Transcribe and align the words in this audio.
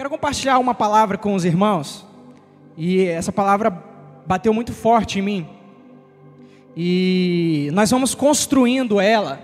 Quero 0.00 0.08
compartilhar 0.08 0.58
uma 0.58 0.74
palavra 0.74 1.18
com 1.18 1.34
os 1.34 1.44
irmãos, 1.44 2.06
e 2.74 3.04
essa 3.04 3.30
palavra 3.30 3.70
bateu 4.24 4.50
muito 4.50 4.72
forte 4.72 5.18
em 5.18 5.22
mim. 5.22 5.46
E 6.74 7.68
nós 7.74 7.90
vamos 7.90 8.14
construindo 8.14 8.98
ela 8.98 9.38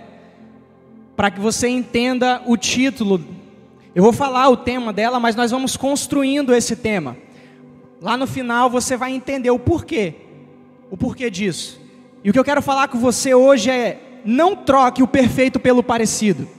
para 1.15 1.29
que 1.29 1.39
você 1.39 1.67
entenda 1.67 2.41
o 2.47 2.57
título. 2.57 3.23
Eu 3.93 4.01
vou 4.01 4.11
falar 4.11 4.49
o 4.49 4.57
tema 4.57 4.91
dela, 4.91 5.19
mas 5.19 5.35
nós 5.35 5.51
vamos 5.51 5.77
construindo 5.77 6.51
esse 6.55 6.75
tema. 6.75 7.15
Lá 8.01 8.17
no 8.17 8.25
final 8.25 8.67
você 8.67 8.97
vai 8.97 9.11
entender 9.11 9.51
o 9.51 9.59
porquê, 9.59 10.15
o 10.89 10.97
porquê 10.97 11.29
disso. 11.29 11.79
E 12.23 12.31
o 12.31 12.33
que 12.33 12.39
eu 12.39 12.43
quero 12.43 12.63
falar 12.63 12.87
com 12.87 12.97
você 12.97 13.31
hoje 13.31 13.69
é: 13.69 14.21
não 14.25 14.55
troque 14.55 15.03
o 15.03 15.07
perfeito 15.07 15.59
pelo 15.59 15.83
parecido. 15.83 16.49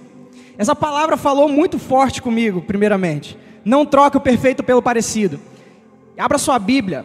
Essa 0.57 0.77
palavra 0.77 1.17
falou 1.17 1.49
muito 1.49 1.80
forte 1.80 2.23
comigo, 2.23 2.62
primeiramente. 2.62 3.37
Não 3.69 3.85
troque 3.85 4.16
o 4.16 4.21
perfeito 4.21 4.62
pelo 4.62 4.80
parecido. 4.80 5.39
Abra 6.16 6.38
sua 6.38 6.59
Bíblia. 6.59 7.05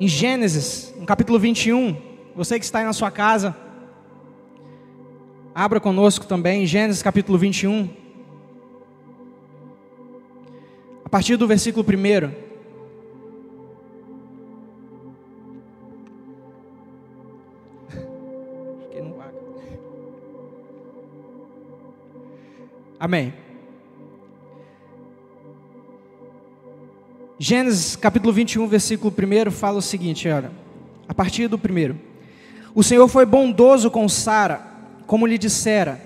Em 0.00 0.08
Gênesis, 0.08 0.94
no 0.98 1.04
capítulo 1.04 1.38
21. 1.38 1.94
Você 2.34 2.58
que 2.58 2.64
está 2.64 2.78
aí 2.78 2.86
na 2.86 2.94
sua 2.94 3.10
casa, 3.10 3.54
abra 5.54 5.78
conosco 5.78 6.24
também, 6.24 6.64
Gênesis 6.64 7.02
capítulo 7.02 7.36
21. 7.36 7.90
A 11.04 11.10
partir 11.10 11.36
do 11.36 11.46
versículo 11.46 11.84
1. 11.86 12.32
Amém. 22.98 23.43
Gênesis 27.36 27.96
capítulo 27.96 28.32
21, 28.32 28.68
versículo 28.68 29.12
1 29.12 29.50
fala 29.50 29.78
o 29.78 29.82
seguinte, 29.82 30.28
olha, 30.28 30.52
a 31.08 31.12
partir 31.12 31.48
do 31.48 31.58
primeiro. 31.58 31.98
O 32.72 32.82
Senhor 32.82 33.08
foi 33.08 33.26
bondoso 33.26 33.90
com 33.90 34.08
Sara, 34.08 34.62
como 35.04 35.26
lhe 35.26 35.36
dissera, 35.36 36.00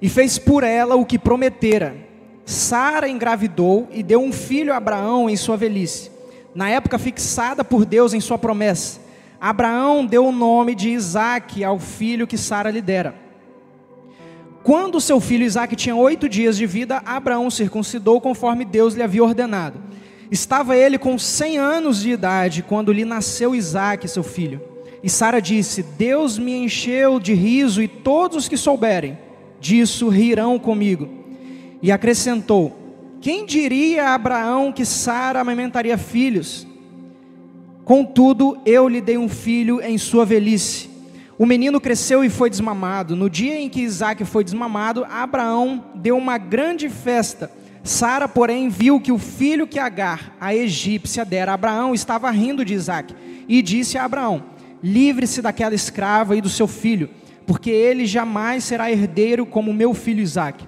e 0.00 0.10
fez 0.10 0.38
por 0.38 0.62
ela 0.62 0.94
o 0.94 1.06
que 1.06 1.18
prometera. 1.18 1.96
Sara 2.44 3.08
engravidou 3.08 3.88
e 3.90 4.02
deu 4.02 4.20
um 4.20 4.30
filho 4.30 4.74
a 4.74 4.76
Abraão 4.76 5.28
em 5.30 5.36
sua 5.36 5.56
velhice, 5.56 6.10
na 6.54 6.68
época 6.68 6.98
fixada 6.98 7.64
por 7.64 7.86
Deus 7.86 8.12
em 8.12 8.20
sua 8.20 8.36
promessa. 8.36 9.00
Abraão 9.40 10.04
deu 10.04 10.26
o 10.26 10.32
nome 10.32 10.74
de 10.74 10.90
Isaque 10.90 11.64
ao 11.64 11.78
filho 11.78 12.26
que 12.26 12.36
Sara 12.36 12.70
lhe 12.70 12.82
dera. 12.82 13.14
Quando 14.62 15.00
seu 15.00 15.18
filho 15.18 15.44
Isaac 15.44 15.74
tinha 15.76 15.96
oito 15.96 16.28
dias 16.28 16.58
de 16.58 16.66
vida, 16.66 17.00
Abraão 17.06 17.50
circuncidou 17.50 18.20
conforme 18.20 18.66
Deus 18.66 18.92
lhe 18.92 19.02
havia 19.02 19.24
ordenado. 19.24 19.87
Estava 20.30 20.76
ele 20.76 20.98
com 20.98 21.18
cem 21.18 21.58
anos 21.58 22.02
de 22.02 22.10
idade 22.10 22.62
quando 22.62 22.92
lhe 22.92 23.04
nasceu 23.04 23.54
Isaac, 23.54 24.06
seu 24.08 24.22
filho. 24.22 24.60
E 25.02 25.08
Sara 25.08 25.40
disse: 25.40 25.82
Deus 25.82 26.38
me 26.38 26.52
encheu 26.52 27.18
de 27.18 27.34
riso, 27.34 27.82
e 27.82 27.88
todos 27.88 28.36
os 28.36 28.48
que 28.48 28.56
souberem 28.56 29.18
disso 29.60 30.08
rirão 30.08 30.58
comigo. 30.58 31.08
E 31.80 31.90
acrescentou: 31.90 32.76
Quem 33.20 33.46
diria 33.46 34.04
a 34.04 34.14
Abraão 34.14 34.72
que 34.72 34.84
Sara 34.84 35.40
amamentaria 35.40 35.96
filhos? 35.96 36.66
Contudo, 37.84 38.58
eu 38.66 38.86
lhe 38.86 39.00
dei 39.00 39.16
um 39.16 39.30
filho 39.30 39.80
em 39.80 39.96
sua 39.96 40.26
velhice. 40.26 40.90
O 41.38 41.46
menino 41.46 41.80
cresceu 41.80 42.22
e 42.24 42.28
foi 42.28 42.50
desmamado. 42.50 43.14
No 43.16 43.30
dia 43.30 43.58
em 43.58 43.68
que 43.70 43.80
Isaac 43.80 44.24
foi 44.24 44.42
desmamado, 44.42 45.06
Abraão 45.08 45.84
deu 45.94 46.16
uma 46.16 46.36
grande 46.36 46.88
festa. 46.88 47.50
Sara, 47.88 48.28
porém, 48.28 48.68
viu 48.68 49.00
que 49.00 49.10
o 49.10 49.18
filho 49.18 49.66
que 49.66 49.78
Agar, 49.78 50.36
a 50.38 50.54
egípcia, 50.54 51.24
dera 51.24 51.52
a 51.52 51.54
Abraão, 51.54 51.94
estava 51.94 52.30
rindo 52.30 52.62
de 52.62 52.74
Isaac. 52.74 53.14
E 53.48 53.62
disse 53.62 53.96
a 53.96 54.04
Abraão: 54.04 54.44
Livre-se 54.82 55.40
daquela 55.40 55.74
escrava 55.74 56.36
e 56.36 56.42
do 56.42 56.50
seu 56.50 56.68
filho, 56.68 57.08
porque 57.46 57.70
ele 57.70 58.04
jamais 58.04 58.64
será 58.64 58.92
herdeiro 58.92 59.46
como 59.46 59.72
meu 59.72 59.94
filho 59.94 60.20
Isaac. 60.20 60.66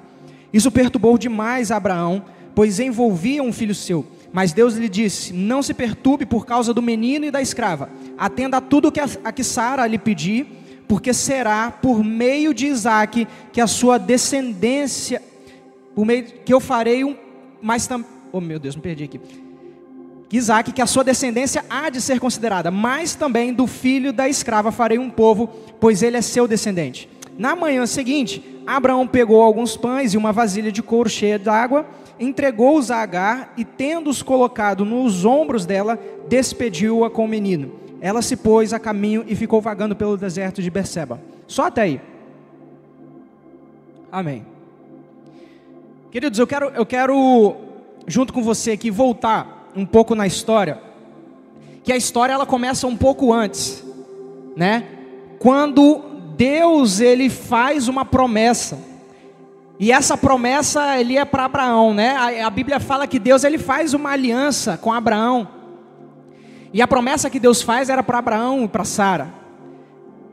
Isso 0.51 0.71
perturbou 0.71 1.19
demais 1.19 1.71
Abraão, 1.71 2.25
pois 2.55 2.81
envolvia 2.81 3.43
um 3.43 3.53
filho 3.53 3.75
seu. 3.75 4.07
Mas 4.33 4.55
Deus 4.55 4.77
lhe 4.77 4.89
disse: 4.89 5.35
Não 5.35 5.63
se 5.63 5.75
perturbe 5.75 6.25
por 6.25 6.47
causa 6.47 6.73
do 6.73 6.81
menino 6.81 7.27
e 7.27 7.31
da 7.31 7.43
escrava. 7.43 7.91
Atenda 8.17 8.57
a 8.57 8.63
tudo 8.63 8.91
que 8.91 8.99
a 8.99 9.31
que 9.31 9.45
Sara 9.45 9.87
lhe 9.87 9.99
pedir 9.99 10.47
porque 10.91 11.15
será 11.15 11.71
por 11.71 12.03
meio 12.03 12.53
de 12.53 12.67
Isaac 12.67 13.29
que 13.53 13.61
a 13.61 13.69
sua 13.69 13.97
descendência, 13.97 15.23
por 15.95 16.05
meio 16.05 16.25
que 16.25 16.53
eu 16.53 16.61
farei 16.61 17.05
um, 17.05 17.17
mas 17.61 17.87
também, 17.87 18.07
oh 18.33 18.41
meu 18.41 18.59
Deus, 18.59 18.77
me 18.77 18.83
perdi 18.83 19.05
aqui. 19.05 19.21
Isaac, 20.33 20.73
que 20.73 20.81
a 20.81 20.87
sua 20.87 21.03
descendência 21.03 21.65
há 21.69 21.91
de 21.91 22.01
ser 22.01 22.21
considerada, 22.21 22.71
mas 22.71 23.15
também 23.15 23.53
do 23.53 23.67
filho 23.67 24.13
da 24.13 24.29
escrava 24.29 24.71
farei 24.71 24.99
um 24.99 25.11
povo, 25.11 25.49
pois 25.81 26.03
ele 26.03 26.17
é 26.17 26.23
seu 26.23 26.47
descendente. 26.47 27.09
Na 27.37 27.57
manhã 27.57 27.85
seguinte, 27.87 28.63
Abraão 28.67 29.07
pegou 29.07 29.43
alguns 29.43 29.77
pães 29.77 30.15
e 30.15 30.17
uma 30.17 30.33
vasilha 30.33 30.71
de 30.71 30.83
couro 30.83 31.09
cheia 31.09 31.39
d'água, 31.39 31.87
entregou-os 32.19 32.91
a 32.91 32.99
Agar 32.99 33.53
e, 33.57 33.65
tendo-os 33.65 34.23
colocado 34.23 34.85
nos 34.85 35.25
ombros 35.25 35.67
dela, 35.67 35.99
despediu-a 36.29 37.11
com 37.11 37.25
o 37.25 37.29
menino. 37.29 37.73
Ela 38.01 38.23
se 38.23 38.37
pôs 38.37 38.73
a 38.73 38.79
caminho 38.79 39.25
e 39.27 39.35
ficou 39.35 39.61
vagando 39.61 39.97
pelo 39.97 40.17
deserto 40.17 40.63
de 40.63 40.71
Berseba. 40.71 41.21
Só 41.47 41.67
até 41.67 41.83
aí. 41.83 42.01
Amém. 44.13 44.45
Queridos, 46.11 46.41
eu 46.41 46.47
quero, 46.47 46.71
eu 46.71 46.85
quero 46.85 47.55
junto 48.05 48.33
com 48.33 48.43
você 48.43 48.73
aqui 48.73 48.91
voltar 48.91 49.71
um 49.77 49.87
pouco 49.87 50.17
na 50.17 50.27
história. 50.27 50.81
Que 51.85 51.93
a 51.93 51.97
história 51.97 52.33
ela 52.33 52.45
começa 52.45 52.87
um 52.89 52.97
pouco 52.97 53.33
antes, 53.33 53.85
né? 54.57 54.89
Quando 55.39 56.03
Deus 56.37 56.99
ele 56.99 57.31
faz 57.31 57.87
uma 57.87 58.05
promessa. 58.05 58.77
E 59.79 59.93
essa 59.93 60.17
promessa 60.17 60.99
ele 60.99 61.17
é 61.17 61.25
para 61.25 61.45
Abraão, 61.45 61.95
né? 61.95 62.17
A, 62.17 62.49
a 62.49 62.51
Bíblia 62.51 62.81
fala 62.81 63.07
que 63.07 63.21
Deus 63.21 63.45
ele 63.45 63.57
faz 63.57 63.95
uma 63.95 64.11
aliança 64.11 64.77
com 64.77 64.93
Abraão. 64.93 65.47
E 66.73 66.83
a 66.83 66.89
promessa 66.89 67.31
que 67.31 67.39
Deus 67.39 67.63
faz 67.63 67.89
era 67.89 68.03
para 68.03 68.19
Abraão 68.19 68.65
e 68.65 68.69
para 68.69 68.85
Sara. 68.85 69.40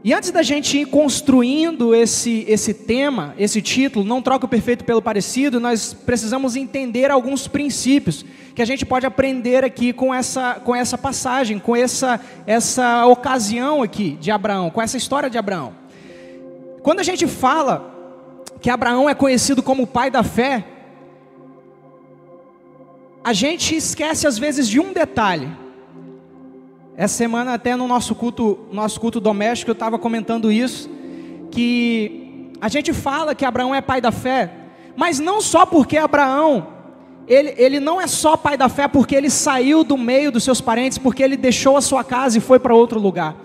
E 0.03 0.13
antes 0.13 0.31
da 0.31 0.43
gente 0.43 0.77
ir 0.77 0.85
construindo 0.85 1.93
esse, 1.93 2.45
esse 2.47 2.73
tema, 2.73 3.33
esse 3.37 3.61
título, 3.61 4.05
não 4.05 4.21
troca 4.21 4.45
o 4.45 4.49
perfeito 4.49 4.85
pelo 4.85 5.01
parecido, 5.01 5.59
nós 5.59 5.93
precisamos 5.93 6.55
entender 6.55 7.09
alguns 7.09 7.47
princípios 7.47 8.23
que 8.53 8.61
a 8.61 8.65
gente 8.65 8.85
pode 8.85 9.05
aprender 9.05 9.63
aqui 9.63 9.91
com 9.91 10.13
essa, 10.13 10.55
com 10.55 10.75
essa 10.75 10.97
passagem, 10.97 11.59
com 11.59 11.75
essa, 11.75 12.19
essa 12.45 13.05
ocasião 13.05 13.83
aqui 13.83 14.11
de 14.19 14.31
Abraão, 14.31 14.69
com 14.69 14.81
essa 14.81 14.97
história 14.97 15.29
de 15.29 15.37
Abraão. 15.37 15.75
Quando 16.81 16.99
a 16.99 17.03
gente 17.03 17.27
fala 17.27 17.93
que 18.61 18.69
Abraão 18.69 19.09
é 19.09 19.13
conhecido 19.13 19.61
como 19.61 19.83
o 19.83 19.87
pai 19.87 20.09
da 20.09 20.23
fé, 20.23 20.65
a 23.23 23.33
gente 23.33 23.75
esquece 23.75 24.25
às 24.25 24.37
vezes 24.37 24.69
de 24.69 24.79
um 24.79 24.93
detalhe 24.93 25.49
essa 26.97 27.13
semana 27.15 27.53
até 27.53 27.75
no 27.75 27.87
nosso 27.87 28.15
culto, 28.15 28.57
nosso 28.71 28.99
culto 28.99 29.19
doméstico 29.19 29.69
eu 29.69 29.73
estava 29.73 29.99
comentando 29.99 30.51
isso, 30.51 30.89
que 31.51 32.51
a 32.59 32.67
gente 32.67 32.91
fala 32.91 33.35
que 33.35 33.45
Abraão 33.45 33.73
é 33.73 33.81
pai 33.81 34.01
da 34.01 34.11
fé, 34.11 34.51
mas 34.95 35.19
não 35.19 35.39
só 35.39 35.63
porque 35.63 35.95
Abraão, 35.95 36.67
ele, 37.27 37.53
ele 37.55 37.79
não 37.79 38.01
é 38.01 38.07
só 38.07 38.35
pai 38.35 38.57
da 38.57 38.67
fé 38.67 38.87
porque 38.87 39.15
ele 39.15 39.29
saiu 39.29 39.83
do 39.83 39.95
meio 39.95 40.31
dos 40.31 40.43
seus 40.43 40.59
parentes, 40.59 40.97
porque 40.97 41.21
ele 41.21 41.37
deixou 41.37 41.77
a 41.77 41.81
sua 41.81 42.03
casa 42.03 42.39
e 42.39 42.41
foi 42.41 42.57
para 42.57 42.73
outro 42.73 42.99
lugar. 42.99 43.35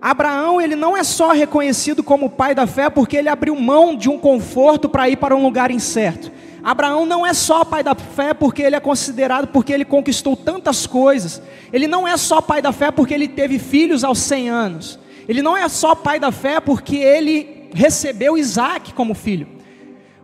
Abraão, 0.00 0.60
ele 0.60 0.74
não 0.74 0.96
é 0.96 1.04
só 1.04 1.30
reconhecido 1.32 2.02
como 2.02 2.30
pai 2.30 2.54
da 2.54 2.66
fé 2.66 2.88
porque 2.88 3.16
ele 3.16 3.28
abriu 3.28 3.54
mão 3.54 3.94
de 3.94 4.08
um 4.08 4.18
conforto 4.18 4.88
para 4.88 5.10
ir 5.10 5.16
para 5.16 5.36
um 5.36 5.42
lugar 5.42 5.70
incerto. 5.70 6.32
Abraão 6.62 7.04
não 7.04 7.26
é 7.26 7.34
só 7.34 7.64
pai 7.64 7.82
da 7.82 7.94
fé 7.94 8.32
porque 8.32 8.62
ele 8.62 8.76
é 8.76 8.80
considerado, 8.80 9.48
porque 9.48 9.72
ele 9.72 9.84
conquistou 9.84 10.36
tantas 10.36 10.86
coisas. 10.86 11.42
Ele 11.72 11.86
não 11.86 12.08
é 12.08 12.16
só 12.16 12.40
pai 12.40 12.62
da 12.62 12.72
fé 12.72 12.90
porque 12.90 13.12
ele 13.12 13.28
teve 13.28 13.58
filhos 13.58 14.02
aos 14.02 14.18
100 14.20 14.48
anos. 14.48 14.98
Ele 15.28 15.42
não 15.42 15.56
é 15.56 15.68
só 15.68 15.94
pai 15.94 16.18
da 16.18 16.32
fé 16.32 16.60
porque 16.60 16.96
ele 16.96 17.68
recebeu 17.74 18.36
Isaac 18.36 18.92
como 18.94 19.14
filho. 19.14 19.46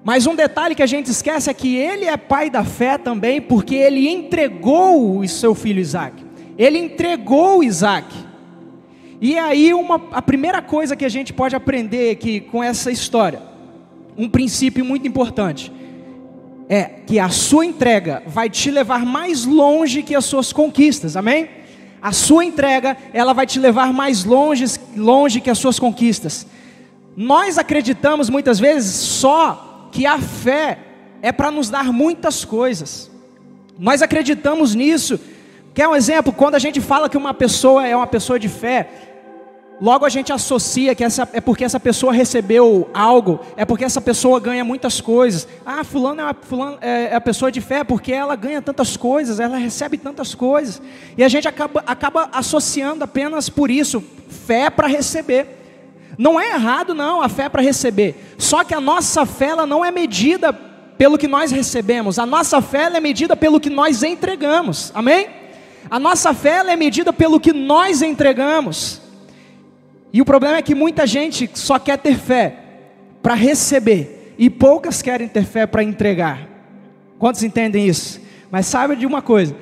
Mas 0.02 0.26
um 0.26 0.34
detalhe 0.34 0.74
que 0.74 0.82
a 0.82 0.86
gente 0.86 1.10
esquece 1.10 1.50
é 1.50 1.54
que 1.54 1.76
ele 1.76 2.04
é 2.04 2.16
pai 2.16 2.48
da 2.48 2.64
fé 2.64 2.96
também 2.96 3.40
porque 3.40 3.74
ele 3.74 4.08
entregou 4.08 5.18
o 5.18 5.28
seu 5.28 5.54
filho 5.54 5.80
Isaac. 5.80 6.24
Ele 6.56 6.78
entregou 6.78 7.62
Isaac. 7.62 8.25
E 9.20 9.38
aí 9.38 9.72
uma, 9.72 10.00
a 10.12 10.20
primeira 10.20 10.60
coisa 10.60 10.94
que 10.94 11.04
a 11.04 11.08
gente 11.08 11.32
pode 11.32 11.56
aprender 11.56 12.10
aqui 12.10 12.40
com 12.40 12.62
essa 12.62 12.90
história, 12.90 13.40
um 14.16 14.28
princípio 14.28 14.84
muito 14.84 15.06
importante 15.06 15.72
é 16.68 16.84
que 16.84 17.18
a 17.18 17.28
sua 17.28 17.64
entrega 17.64 18.22
vai 18.26 18.50
te 18.50 18.70
levar 18.70 19.04
mais 19.04 19.44
longe 19.44 20.02
que 20.02 20.14
as 20.14 20.24
suas 20.24 20.52
conquistas, 20.52 21.16
amém? 21.16 21.48
A 22.02 22.12
sua 22.12 22.44
entrega, 22.44 22.96
ela 23.12 23.32
vai 23.32 23.46
te 23.46 23.58
levar 23.58 23.92
mais 23.92 24.24
longe, 24.24 24.64
longe 24.96 25.40
que 25.40 25.50
as 25.50 25.58
suas 25.58 25.78
conquistas. 25.78 26.46
Nós 27.16 27.56
acreditamos 27.56 28.28
muitas 28.28 28.58
vezes 28.58 28.94
só 28.94 29.88
que 29.90 30.06
a 30.06 30.18
fé 30.18 30.78
é 31.22 31.32
para 31.32 31.50
nos 31.50 31.70
dar 31.70 31.92
muitas 31.92 32.44
coisas. 32.44 33.10
Nós 33.78 34.02
acreditamos 34.02 34.74
nisso. 34.74 35.18
Quer 35.74 35.88
um 35.88 35.96
exemplo? 35.96 36.32
Quando 36.32 36.54
a 36.54 36.58
gente 36.58 36.80
fala 36.80 37.08
que 37.08 37.16
uma 37.16 37.34
pessoa 37.34 37.86
é 37.86 37.96
uma 37.96 38.06
pessoa 38.06 38.38
de 38.38 38.48
fé, 38.48 38.88
logo 39.80 40.04
a 40.04 40.08
gente 40.08 40.32
associa 40.32 40.94
que 40.94 41.04
essa, 41.04 41.28
é 41.32 41.40
porque 41.40 41.64
essa 41.64 41.78
pessoa 41.78 42.12
recebeu 42.12 42.88
algo, 42.92 43.40
é 43.56 43.64
porque 43.64 43.84
essa 43.84 44.00
pessoa 44.00 44.40
ganha 44.40 44.64
muitas 44.64 45.00
coisas. 45.00 45.46
Ah, 45.64 45.84
fulano, 45.84 46.20
é, 46.20 46.24
uma, 46.24 46.34
fulano 46.34 46.78
é, 46.80 47.08
é 47.12 47.14
a 47.14 47.20
pessoa 47.20 47.50
de 47.52 47.60
fé 47.60 47.84
porque 47.84 48.12
ela 48.12 48.34
ganha 48.36 48.62
tantas 48.62 48.96
coisas, 48.96 49.40
ela 49.40 49.56
recebe 49.56 49.98
tantas 49.98 50.34
coisas. 50.34 50.80
E 51.16 51.22
a 51.22 51.28
gente 51.28 51.46
acaba, 51.46 51.82
acaba 51.86 52.28
associando 52.32 53.04
apenas 53.04 53.48
por 53.48 53.70
isso, 53.70 54.02
fé 54.28 54.70
para 54.70 54.86
receber. 54.86 55.46
Não 56.18 56.40
é 56.40 56.52
errado, 56.52 56.94
não, 56.94 57.20
a 57.20 57.28
fé 57.28 57.48
para 57.48 57.62
receber. 57.62 58.34
Só 58.38 58.64
que 58.64 58.74
a 58.74 58.80
nossa 58.80 59.26
fé 59.26 59.46
ela 59.46 59.66
não 59.66 59.84
é 59.84 59.90
medida 59.90 60.52
pelo 60.96 61.18
que 61.18 61.28
nós 61.28 61.50
recebemos, 61.50 62.18
a 62.18 62.24
nossa 62.24 62.62
fé 62.62 62.84
é 62.84 63.00
medida 63.00 63.36
pelo 63.36 63.60
que 63.60 63.68
nós 63.68 64.02
entregamos, 64.02 64.90
amém? 64.94 65.28
A 65.90 66.00
nossa 66.00 66.32
fé 66.32 66.64
é 66.66 66.74
medida 66.74 67.12
pelo 67.12 67.38
que 67.38 67.52
nós 67.52 68.00
entregamos. 68.00 69.05
E 70.16 70.22
o 70.22 70.24
problema 70.24 70.56
é 70.56 70.62
que 70.62 70.74
muita 70.74 71.06
gente 71.06 71.50
só 71.52 71.78
quer 71.78 71.98
ter 71.98 72.16
fé 72.16 72.56
para 73.22 73.34
receber, 73.34 74.34
e 74.38 74.48
poucas 74.48 75.02
querem 75.02 75.28
ter 75.28 75.44
fé 75.44 75.66
para 75.66 75.82
entregar. 75.82 76.48
Quantos 77.18 77.42
entendem 77.42 77.86
isso? 77.86 78.18
Mas 78.50 78.64
saiba 78.64 78.96
de 78.96 79.04
uma 79.04 79.20
coisa: 79.20 79.54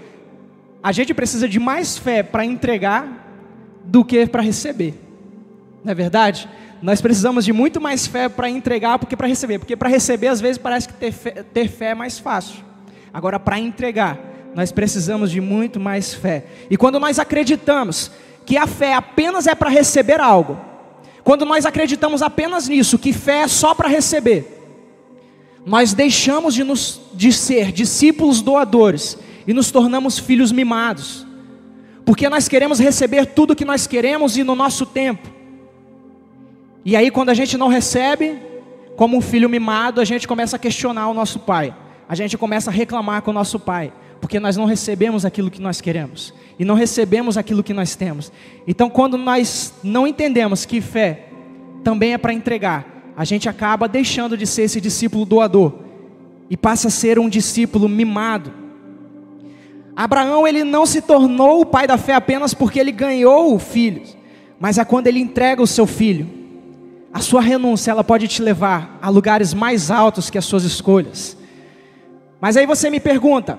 a 0.80 0.92
gente 0.92 1.12
precisa 1.12 1.48
de 1.48 1.58
mais 1.58 1.98
fé 1.98 2.22
para 2.22 2.44
entregar 2.44 3.82
do 3.84 4.04
que 4.04 4.28
para 4.28 4.42
receber, 4.42 4.94
não 5.82 5.90
é 5.90 5.94
verdade? 5.96 6.48
Nós 6.80 7.00
precisamos 7.00 7.44
de 7.44 7.52
muito 7.52 7.80
mais 7.80 8.06
fé 8.06 8.28
para 8.28 8.48
entregar 8.48 8.96
do 8.98 9.08
que 9.08 9.16
para 9.16 9.26
receber, 9.26 9.58
porque 9.58 9.74
para 9.74 9.88
receber 9.88 10.28
às 10.28 10.40
vezes 10.40 10.56
parece 10.56 10.86
que 10.86 10.94
ter 10.94 11.10
fé, 11.10 11.42
ter 11.52 11.66
fé 11.66 11.86
é 11.86 11.94
mais 11.96 12.20
fácil. 12.20 12.62
Agora, 13.12 13.40
para 13.40 13.58
entregar, 13.58 14.20
nós 14.54 14.70
precisamos 14.70 15.32
de 15.32 15.40
muito 15.40 15.80
mais 15.80 16.14
fé. 16.14 16.44
E 16.70 16.76
quando 16.76 17.00
nós 17.00 17.18
acreditamos 17.18 18.12
que 18.44 18.56
a 18.56 18.66
fé 18.66 18.94
apenas 18.94 19.46
é 19.46 19.54
para 19.54 19.70
receber 19.70 20.20
algo, 20.20 20.58
quando 21.22 21.44
nós 21.44 21.64
acreditamos 21.64 22.20
apenas 22.22 22.68
nisso, 22.68 22.98
que 22.98 23.12
fé 23.12 23.42
é 23.42 23.48
só 23.48 23.74
para 23.74 23.88
receber, 23.88 24.62
nós 25.64 25.94
deixamos 25.94 26.54
de, 26.54 26.62
nos, 26.62 27.00
de 27.14 27.32
ser 27.32 27.72
discípulos 27.72 28.42
doadores 28.42 29.16
e 29.46 29.54
nos 29.54 29.70
tornamos 29.70 30.18
filhos 30.18 30.52
mimados, 30.52 31.26
porque 32.04 32.28
nós 32.28 32.48
queremos 32.48 32.78
receber 32.78 33.26
tudo 33.26 33.56
que 33.56 33.64
nós 33.64 33.86
queremos 33.86 34.36
e 34.36 34.44
no 34.44 34.54
nosso 34.54 34.84
tempo. 34.84 35.32
E 36.84 36.94
aí, 36.94 37.10
quando 37.10 37.30
a 37.30 37.34
gente 37.34 37.56
não 37.56 37.68
recebe, 37.68 38.38
como 38.94 39.16
um 39.16 39.20
filho 39.22 39.48
mimado, 39.48 40.02
a 40.02 40.04
gente 40.04 40.28
começa 40.28 40.56
a 40.56 40.58
questionar 40.58 41.08
o 41.08 41.14
nosso 41.14 41.38
pai. 41.38 41.74
A 42.06 42.14
gente 42.14 42.36
começa 42.36 42.70
a 42.70 42.72
reclamar 42.72 43.22
com 43.22 43.30
o 43.30 43.34
nosso 43.34 43.58
pai, 43.58 43.90
porque 44.24 44.40
nós 44.40 44.56
não 44.56 44.64
recebemos 44.64 45.26
aquilo 45.26 45.50
que 45.50 45.60
nós 45.60 45.82
queremos 45.82 46.32
e 46.58 46.64
não 46.64 46.74
recebemos 46.74 47.36
aquilo 47.36 47.62
que 47.62 47.74
nós 47.74 47.94
temos. 47.94 48.32
Então, 48.66 48.88
quando 48.88 49.18
nós 49.18 49.74
não 49.82 50.06
entendemos 50.06 50.64
que 50.64 50.80
fé 50.80 51.26
também 51.82 52.14
é 52.14 52.16
para 52.16 52.32
entregar, 52.32 53.12
a 53.14 53.22
gente 53.22 53.50
acaba 53.50 53.86
deixando 53.86 54.34
de 54.34 54.46
ser 54.46 54.62
esse 54.62 54.80
discípulo 54.80 55.26
doador 55.26 55.74
e 56.48 56.56
passa 56.56 56.88
a 56.88 56.90
ser 56.90 57.18
um 57.18 57.28
discípulo 57.28 57.86
mimado. 57.86 58.50
Abraão 59.94 60.48
ele 60.48 60.64
não 60.64 60.86
se 60.86 61.02
tornou 61.02 61.60
o 61.60 61.66
pai 61.66 61.86
da 61.86 61.98
fé 61.98 62.14
apenas 62.14 62.54
porque 62.54 62.80
ele 62.80 62.92
ganhou 62.92 63.54
o 63.54 63.58
filho, 63.58 64.04
mas 64.58 64.78
é 64.78 64.86
quando 64.86 65.06
ele 65.06 65.20
entrega 65.20 65.60
o 65.60 65.66
seu 65.66 65.86
filho. 65.86 66.26
A 67.12 67.20
sua 67.20 67.42
renúncia, 67.42 67.90
ela 67.90 68.02
pode 68.02 68.26
te 68.26 68.40
levar 68.40 68.98
a 69.02 69.10
lugares 69.10 69.52
mais 69.52 69.90
altos 69.90 70.30
que 70.30 70.38
as 70.38 70.46
suas 70.46 70.64
escolhas. 70.64 71.36
Mas 72.40 72.56
aí 72.56 72.64
você 72.64 72.88
me 72.88 72.98
pergunta: 73.00 73.58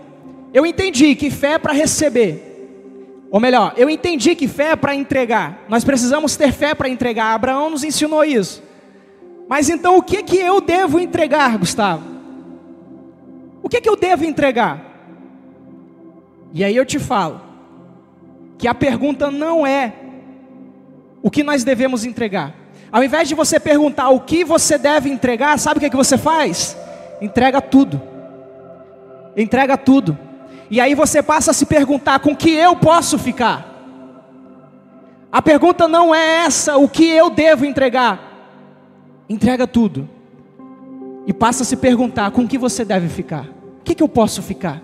eu 0.56 0.66
entendi 0.66 1.16
que 1.16 1.30
fé 1.30 1.56
é 1.56 1.60
para 1.60 1.74
receber. 1.74 3.28
Ou 3.30 3.42
melhor, 3.42 3.74
eu 3.76 3.90
entendi 3.90 4.34
que 4.36 4.48
fé 4.48 4.72
é 4.72 4.76
para 4.78 4.96
entregar. 4.96 5.66
Nós 5.68 5.84
precisamos 5.84 6.38
ter 6.38 6.54
fé 6.54 6.74
para 6.74 6.88
entregar. 6.88 7.34
Abraão 7.34 7.70
nos 7.70 7.84
ensinou 7.84 8.24
isso. 8.24 8.64
Mas 9.50 9.70
então 9.70 9.98
o 9.98 10.02
que 10.02 10.24
que 10.24 10.38
eu 10.38 10.62
devo 10.62 10.98
entregar, 10.98 11.58
Gustavo? 11.58 12.06
O 13.62 13.68
que 13.68 13.82
que 13.82 13.90
eu 13.90 13.98
devo 13.98 14.24
entregar? 14.24 14.82
E 16.54 16.64
aí 16.64 16.74
eu 16.74 16.86
te 16.86 17.00
falo 17.00 17.42
que 18.58 18.66
a 18.66 18.74
pergunta 18.74 19.30
não 19.30 19.68
é 19.68 19.92
o 21.22 21.30
que 21.30 21.44
nós 21.44 21.66
devemos 21.66 22.06
entregar. 22.06 22.56
Ao 22.90 23.04
invés 23.04 23.28
de 23.28 23.36
você 23.36 23.60
perguntar 23.60 24.08
o 24.08 24.22
que 24.22 24.46
você 24.46 24.78
deve 24.78 25.10
entregar, 25.10 25.60
sabe 25.60 25.80
o 25.80 25.80
que, 25.82 25.88
é 25.88 25.90
que 25.90 25.98
você 25.98 26.18
faz? 26.18 26.78
Entrega 27.20 27.60
tudo. 27.60 28.02
Entrega 29.36 29.76
tudo. 29.76 30.18
E 30.70 30.82
aí 30.82 30.96
você 30.96 31.22
passa 31.22 31.52
a 31.52 31.54
se 31.54 31.66
perguntar 31.66 32.20
com 32.20 32.36
que 32.36 32.52
eu 32.52 32.76
posso 32.76 33.18
ficar. 33.20 33.74
A 35.32 35.42
pergunta 35.42 35.88
não 35.88 36.14
é 36.16 36.46
essa, 36.46 36.78
o 36.78 36.88
que 36.88 37.06
eu 37.06 37.30
devo 37.30 37.66
entregar. 37.66 38.20
Entrega 39.28 39.68
tudo. 39.68 40.08
E 41.28 41.34
passa 41.34 41.64
a 41.64 41.66
se 41.66 41.76
perguntar 41.76 42.32
com 42.32 42.48
que 42.48 42.58
você 42.58 42.86
deve 42.86 43.10
ficar. 43.10 43.46
O 43.80 43.84
que, 43.84 43.96
que 43.96 44.04
eu 44.04 44.10
posso 44.10 44.42
ficar? 44.42 44.82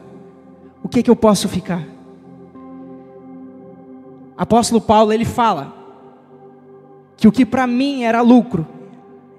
O 0.84 0.90
que, 0.90 1.02
que 1.02 1.10
eu 1.10 1.16
posso 1.16 1.48
ficar? 1.48 1.84
Apóstolo 4.38 4.82
Paulo, 4.82 5.14
ele 5.14 5.26
fala 5.26 5.74
que 7.16 7.28
o 7.28 7.32
que 7.32 7.46
para 7.46 7.68
mim 7.68 8.04
era 8.04 8.22
lucro, 8.22 8.68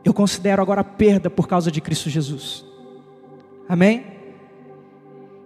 eu 0.04 0.14
considero 0.14 0.62
agora 0.62 0.84
perda 0.84 1.28
por 1.28 1.48
causa 1.48 1.70
de 1.70 1.80
Cristo 1.80 2.08
Jesus. 2.08 2.64
Amém? 3.68 4.11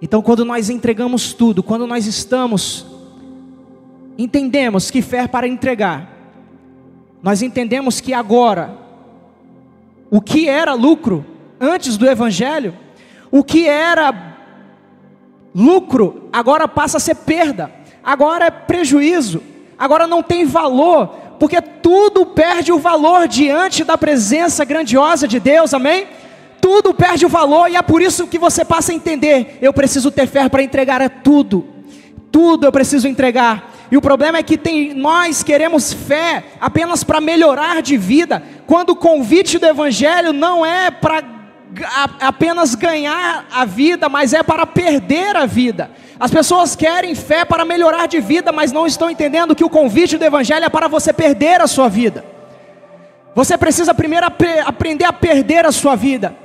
Então, 0.00 0.20
quando 0.20 0.44
nós 0.44 0.69
entregamos 0.69 1.32
tudo, 1.32 1.62
quando 1.62 1.87
nós 1.87 2.06
estamos, 2.06 2.87
entendemos 4.19 4.90
que 4.90 5.00
fé 5.00 5.20
é 5.20 5.28
para 5.28 5.48
entregar, 5.48 6.12
nós 7.22 7.40
entendemos 7.43 8.00
que 8.00 8.12
agora, 8.12 8.76
o 10.10 10.20
que 10.20 10.48
era 10.48 10.75
lucro 10.75 11.25
antes 11.58 11.96
do 11.96 12.06
Evangelho, 12.06 12.75
o 13.31 13.43
que 13.43 13.66
era 13.66 14.37
lucro, 15.54 16.28
agora 16.32 16.69
passa 16.69 16.98
a 16.98 17.00
ser 17.00 17.16
perda, 17.16 17.72
agora 18.04 18.46
é 18.46 18.50
prejuízo, 18.50 19.43
agora 19.78 20.06
não 20.06 20.22
tem 20.22 20.44
valor, 20.44 21.08
porque 21.40 21.60
tudo 21.60 22.26
perde 22.26 22.70
o 22.70 22.78
valor 22.78 23.26
diante 23.26 23.82
da 23.82 23.96
presença 23.96 24.64
grandiosa 24.64 25.26
de 25.26 25.40
Deus, 25.40 25.72
amém? 25.72 26.06
Tudo 26.67 26.93
perde 26.93 27.25
o 27.25 27.29
valor 27.29 27.71
e 27.71 27.77
é 27.77 27.81
por 27.81 28.03
isso 28.03 28.27
que 28.27 28.41
você 28.41 28.65
passa 28.65 28.91
a 28.91 28.95
entender: 28.95 29.57
eu 29.63 29.73
preciso 29.73 30.11
ter 30.11 30.27
fé 30.27 30.49
para 30.49 30.65
entregar 30.65 31.01
é 31.01 31.09
tudo, 31.09 31.65
tudo 32.32 32.67
eu 32.67 32.73
preciso 32.73 33.06
entregar. 33.06 33.73
E 33.89 33.96
o 33.96 34.03
problema 34.03 34.39
é 34.39 34.43
que 34.43 34.58
tem, 34.58 34.93
nós 34.93 35.44
queremos 35.44 35.93
fé 35.93 36.43
apenas 36.61 37.05
para 37.05 37.20
melhorar 37.20 37.81
de 37.82 37.96
vida, 37.96 38.43
quando 38.67 38.91
o 38.91 38.96
convite 38.96 39.58
do 39.61 39.67
Evangelho 39.67 40.32
não 40.32 40.67
é 40.67 40.91
para 40.91 41.23
apenas 42.20 42.75
ganhar 42.75 43.46
a 43.49 43.65
vida, 43.65 44.08
mas 44.08 44.32
é 44.32 44.43
para 44.43 44.67
perder 44.67 45.37
a 45.37 45.46
vida. 45.46 45.89
As 46.19 46.32
pessoas 46.32 46.75
querem 46.75 47.15
fé 47.15 47.44
para 47.44 47.65
melhorar 47.65 48.06
de 48.06 48.19
vida, 48.19 48.51
mas 48.51 48.73
não 48.73 48.89
estão 48.89 49.08
entendendo 49.08 49.55
que 49.55 49.65
o 49.65 49.70
convite 49.70 50.19
do 50.19 50.25
Evangelho 50.25 50.65
é 50.65 50.69
para 50.69 50.89
você 50.89 51.13
perder 51.13 51.61
a 51.61 51.69
sua 51.69 51.89
vida. 51.89 52.25
Você 53.37 53.56
precisa 53.56 53.94
primeiro 53.94 54.27
ap 54.27 54.43
aprender 54.65 55.05
a 55.05 55.13
perder 55.13 55.65
a 55.65 55.70
sua 55.70 55.94
vida. 55.94 56.44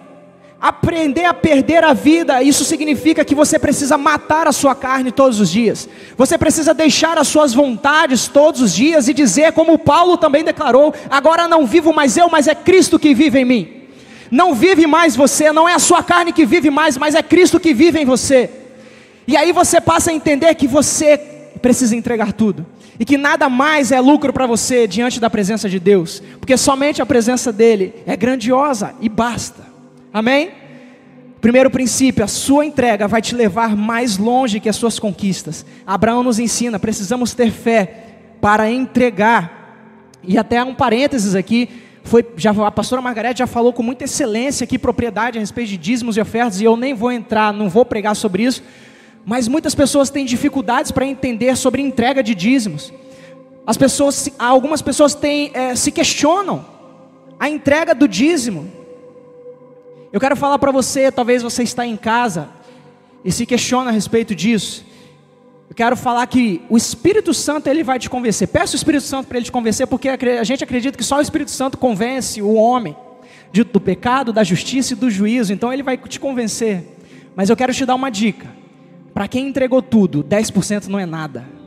Aprender 0.62 1.26
a 1.26 1.34
perder 1.34 1.84
a 1.84 1.92
vida, 1.92 2.44
isso 2.44 2.64
significa 2.64 3.26
que 3.26 3.34
você 3.34 3.58
precisa 3.58 3.98
matar 3.98 4.48
a 4.48 4.52
sua 4.52 4.76
carne 4.76 5.12
todos 5.12 5.40
os 5.40 5.50
dias. 5.50 5.90
Você 6.16 6.38
precisa 6.38 6.72
deixar 6.72 7.18
as 7.18 7.28
suas 7.28 7.52
vontades 7.52 8.28
todos 8.28 8.62
os 8.62 8.72
dias 8.72 9.08
e 9.08 9.14
dizer, 9.14 9.54
como 9.54 9.80
Paulo 9.80 10.18
também 10.18 10.44
declarou: 10.44 10.94
agora 11.10 11.48
não 11.48 11.66
vivo 11.66 11.92
mais 11.92 12.16
eu, 12.16 12.30
mas 12.30 12.48
é 12.48 12.54
Cristo 12.54 13.00
que 13.00 13.16
vive 13.16 13.40
em 13.40 13.46
mim. 13.46 13.74
Não 14.30 14.54
vive 14.54 14.86
mais 14.86 15.16
você, 15.16 15.52
não 15.52 15.68
é 15.68 15.74
a 15.74 15.80
sua 15.80 16.04
carne 16.04 16.32
que 16.32 16.46
vive 16.46 16.70
mais, 16.70 16.96
mas 16.96 17.16
é 17.16 17.24
Cristo 17.24 17.60
que 17.60 17.74
vive 17.74 18.00
em 18.00 18.06
você. 18.06 18.48
E 19.28 19.36
aí 19.36 19.52
você 19.52 19.82
passa 19.82 20.12
a 20.12 20.14
entender 20.14 20.54
que 20.54 20.68
você 20.68 21.18
precisa 21.60 21.96
entregar 21.96 22.34
tudo. 22.34 22.68
E 23.00 23.04
que 23.04 23.18
nada 23.18 23.50
mais 23.50 23.92
é 23.92 24.00
lucro 24.00 24.32
para 24.32 24.46
você 24.46 24.86
diante 24.86 25.20
da 25.20 25.28
presença 25.28 25.68
de 25.68 25.80
Deus. 25.80 26.22
Porque 26.40 26.56
somente 26.56 27.02
a 27.02 27.06
presença 27.06 27.52
dEle 27.52 27.96
é 28.06 28.16
grandiosa 28.16 28.94
e 29.02 29.10
basta. 29.10 29.71
Amém? 30.14 30.52
Primeiro 31.40 31.72
princípio, 31.72 32.24
a 32.24 32.28
sua 32.28 32.66
entrega 32.66 33.08
vai 33.08 33.22
te 33.22 33.34
levar 33.34 33.76
mais 33.76 34.18
longe 34.18 34.60
que 34.60 34.70
as 34.70 34.76
suas 34.76 35.00
conquistas. 35.00 35.66
Abraão 35.88 36.22
nos 36.22 36.38
ensina, 36.38 36.78
precisamos 36.78 37.34
ter 37.34 37.52
fé 37.52 38.06
para 38.40 38.70
entregar. 38.70 40.20
E 40.24 40.38
até 40.38 40.64
um 40.64 40.76
parênteses 40.76 41.34
aqui, 41.34 41.68
foi, 42.04 42.26
já, 42.36 42.52
a 42.52 42.72
pastora 42.72 43.02
Margarete 43.02 43.40
já 43.40 43.48
falou 43.48 43.74
com 43.74 43.82
muita 43.82 44.04
excelência 44.04 44.64
aqui, 44.66 44.78
propriedade 44.78 45.38
a 45.38 45.42
respeito 45.42 45.70
de 45.70 45.78
dízimos 45.78 46.18
e 46.18 46.22
ofertas, 46.22 46.62
e 46.62 46.64
eu 46.64 46.76
nem 46.76 46.94
vou 46.94 47.12
entrar, 47.12 47.54
não 47.54 47.70
vou 47.70 47.86
pregar 47.86 48.16
sobre 48.16 48.44
isso, 48.44 48.64
mas 49.26 49.48
muitas 49.48 49.74
pessoas 49.74 50.10
têm 50.10 50.26
dificuldades 50.26 50.92
para 50.92 51.06
entender 51.06 51.56
sobre 51.56 51.82
entrega 51.82 52.22
de 52.22 52.36
dízimos. 52.36 52.94
As 53.66 53.78
pessoas, 53.78 54.30
algumas 54.38 54.82
pessoas 54.82 55.14
têm, 55.16 55.52
é, 55.54 55.76
se 55.76 55.92
questionam 55.92 56.66
a 57.40 57.50
entrega 57.50 57.96
do 57.96 58.08
dízimo. 58.08 58.81
Eu 60.12 60.20
quero 60.20 60.36
falar 60.36 60.60
para 60.60 60.72
você, 60.72 61.12
talvez 61.12 61.42
você 61.42 61.64
está 61.64 61.86
em 61.86 61.96
casa 61.96 62.50
e 63.24 63.32
se 63.32 63.46
questiona 63.46 63.92
a 63.92 63.94
respeito 63.94 64.36
disso. 64.36 64.86
Eu 65.70 65.76
quero 65.76 65.96
falar 65.96 66.28
que 66.28 66.62
o 66.70 66.76
Espírito 66.76 67.34
Santo 67.34 67.68
ele 67.68 67.82
vai 67.82 67.98
te 67.98 68.10
convencer. 68.10 68.50
Peça 68.50 68.74
o 68.74 68.76
Espírito 68.76 69.06
Santo 69.06 69.28
para 69.28 69.38
ele 69.38 69.46
te 69.46 69.52
convencer, 69.54 69.88
porque 69.88 70.10
a 70.10 70.44
gente 70.44 70.64
acredita 70.64 70.98
que 70.98 71.04
só 71.04 71.18
o 71.18 71.22
Espírito 71.22 71.50
Santo 71.50 71.78
convence 71.78 72.42
o 72.42 72.54
homem 72.56 72.94
do 73.72 73.80
pecado, 73.80 74.34
da 74.34 74.44
justiça 74.44 74.94
e 74.94 74.96
do 74.98 75.10
juízo. 75.10 75.54
Então 75.54 75.72
ele 75.72 75.82
vai 75.82 75.98
te 75.98 76.20
convencer. 76.20 76.98
Mas 77.34 77.50
eu 77.50 77.56
quero 77.56 77.74
te 77.74 77.86
dar 77.86 77.96
uma 77.96 78.10
dica. 78.10 78.48
Para 79.14 79.30
quem 79.30 79.48
entregou 79.48 79.82
tudo, 79.82 80.24
10% 80.26 80.88
não 80.88 81.00
é 81.00 81.06
nada. 81.06 81.61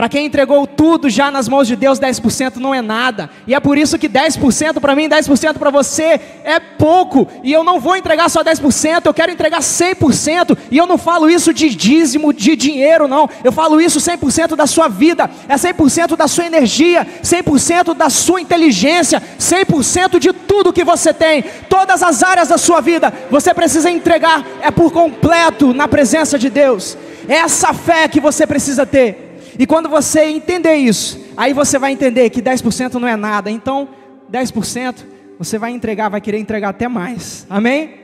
Para 0.00 0.08
quem 0.08 0.24
entregou 0.24 0.66
tudo 0.66 1.10
já 1.10 1.30
nas 1.30 1.46
mãos 1.46 1.68
de 1.68 1.76
Deus, 1.76 2.00
10% 2.00 2.56
não 2.56 2.74
é 2.74 2.80
nada. 2.80 3.28
E 3.46 3.54
é 3.54 3.60
por 3.60 3.76
isso 3.76 3.98
que 3.98 4.08
10% 4.08 4.80
para 4.80 4.96
mim, 4.96 5.10
10% 5.10 5.58
para 5.58 5.68
você 5.68 6.18
é 6.42 6.58
pouco. 6.58 7.28
E 7.44 7.52
eu 7.52 7.62
não 7.62 7.78
vou 7.78 7.94
entregar 7.94 8.30
só 8.30 8.42
10%, 8.42 9.04
eu 9.04 9.12
quero 9.12 9.30
entregar 9.30 9.60
100%. 9.60 10.56
E 10.70 10.78
eu 10.78 10.86
não 10.86 10.96
falo 10.96 11.28
isso 11.28 11.52
de 11.52 11.68
dízimo, 11.68 12.32
de 12.32 12.56
dinheiro, 12.56 13.06
não. 13.06 13.28
Eu 13.44 13.52
falo 13.52 13.78
isso 13.78 14.00
100% 14.00 14.56
da 14.56 14.66
sua 14.66 14.88
vida, 14.88 15.28
é 15.46 15.56
100% 15.56 16.16
da 16.16 16.26
sua 16.26 16.46
energia, 16.46 17.06
100% 17.22 17.92
da 17.92 18.08
sua 18.08 18.40
inteligência, 18.40 19.22
100% 19.38 20.18
de 20.18 20.32
tudo 20.32 20.72
que 20.72 20.82
você 20.82 21.12
tem. 21.12 21.44
Todas 21.68 22.02
as 22.02 22.22
áreas 22.22 22.48
da 22.48 22.56
sua 22.56 22.80
vida, 22.80 23.12
você 23.30 23.52
precisa 23.52 23.90
entregar 23.90 24.46
é 24.62 24.70
por 24.70 24.90
completo 24.90 25.74
na 25.74 25.86
presença 25.86 26.38
de 26.38 26.48
Deus. 26.48 26.96
É 27.28 27.34
essa 27.34 27.74
fé 27.74 28.08
que 28.08 28.18
você 28.18 28.46
precisa 28.46 28.86
ter. 28.86 29.29
E 29.60 29.66
quando 29.66 29.90
você 29.90 30.24
entender 30.24 30.76
isso, 30.76 31.20
aí 31.36 31.52
você 31.52 31.78
vai 31.78 31.92
entender 31.92 32.30
que 32.30 32.40
10% 32.40 32.94
não 32.94 33.06
é 33.06 33.14
nada. 33.14 33.50
Então, 33.50 33.90
10% 34.32 35.04
você 35.38 35.58
vai 35.58 35.70
entregar, 35.70 36.08
vai 36.08 36.18
querer 36.18 36.38
entregar 36.38 36.70
até 36.70 36.88
mais. 36.88 37.46
Amém? 37.50 37.94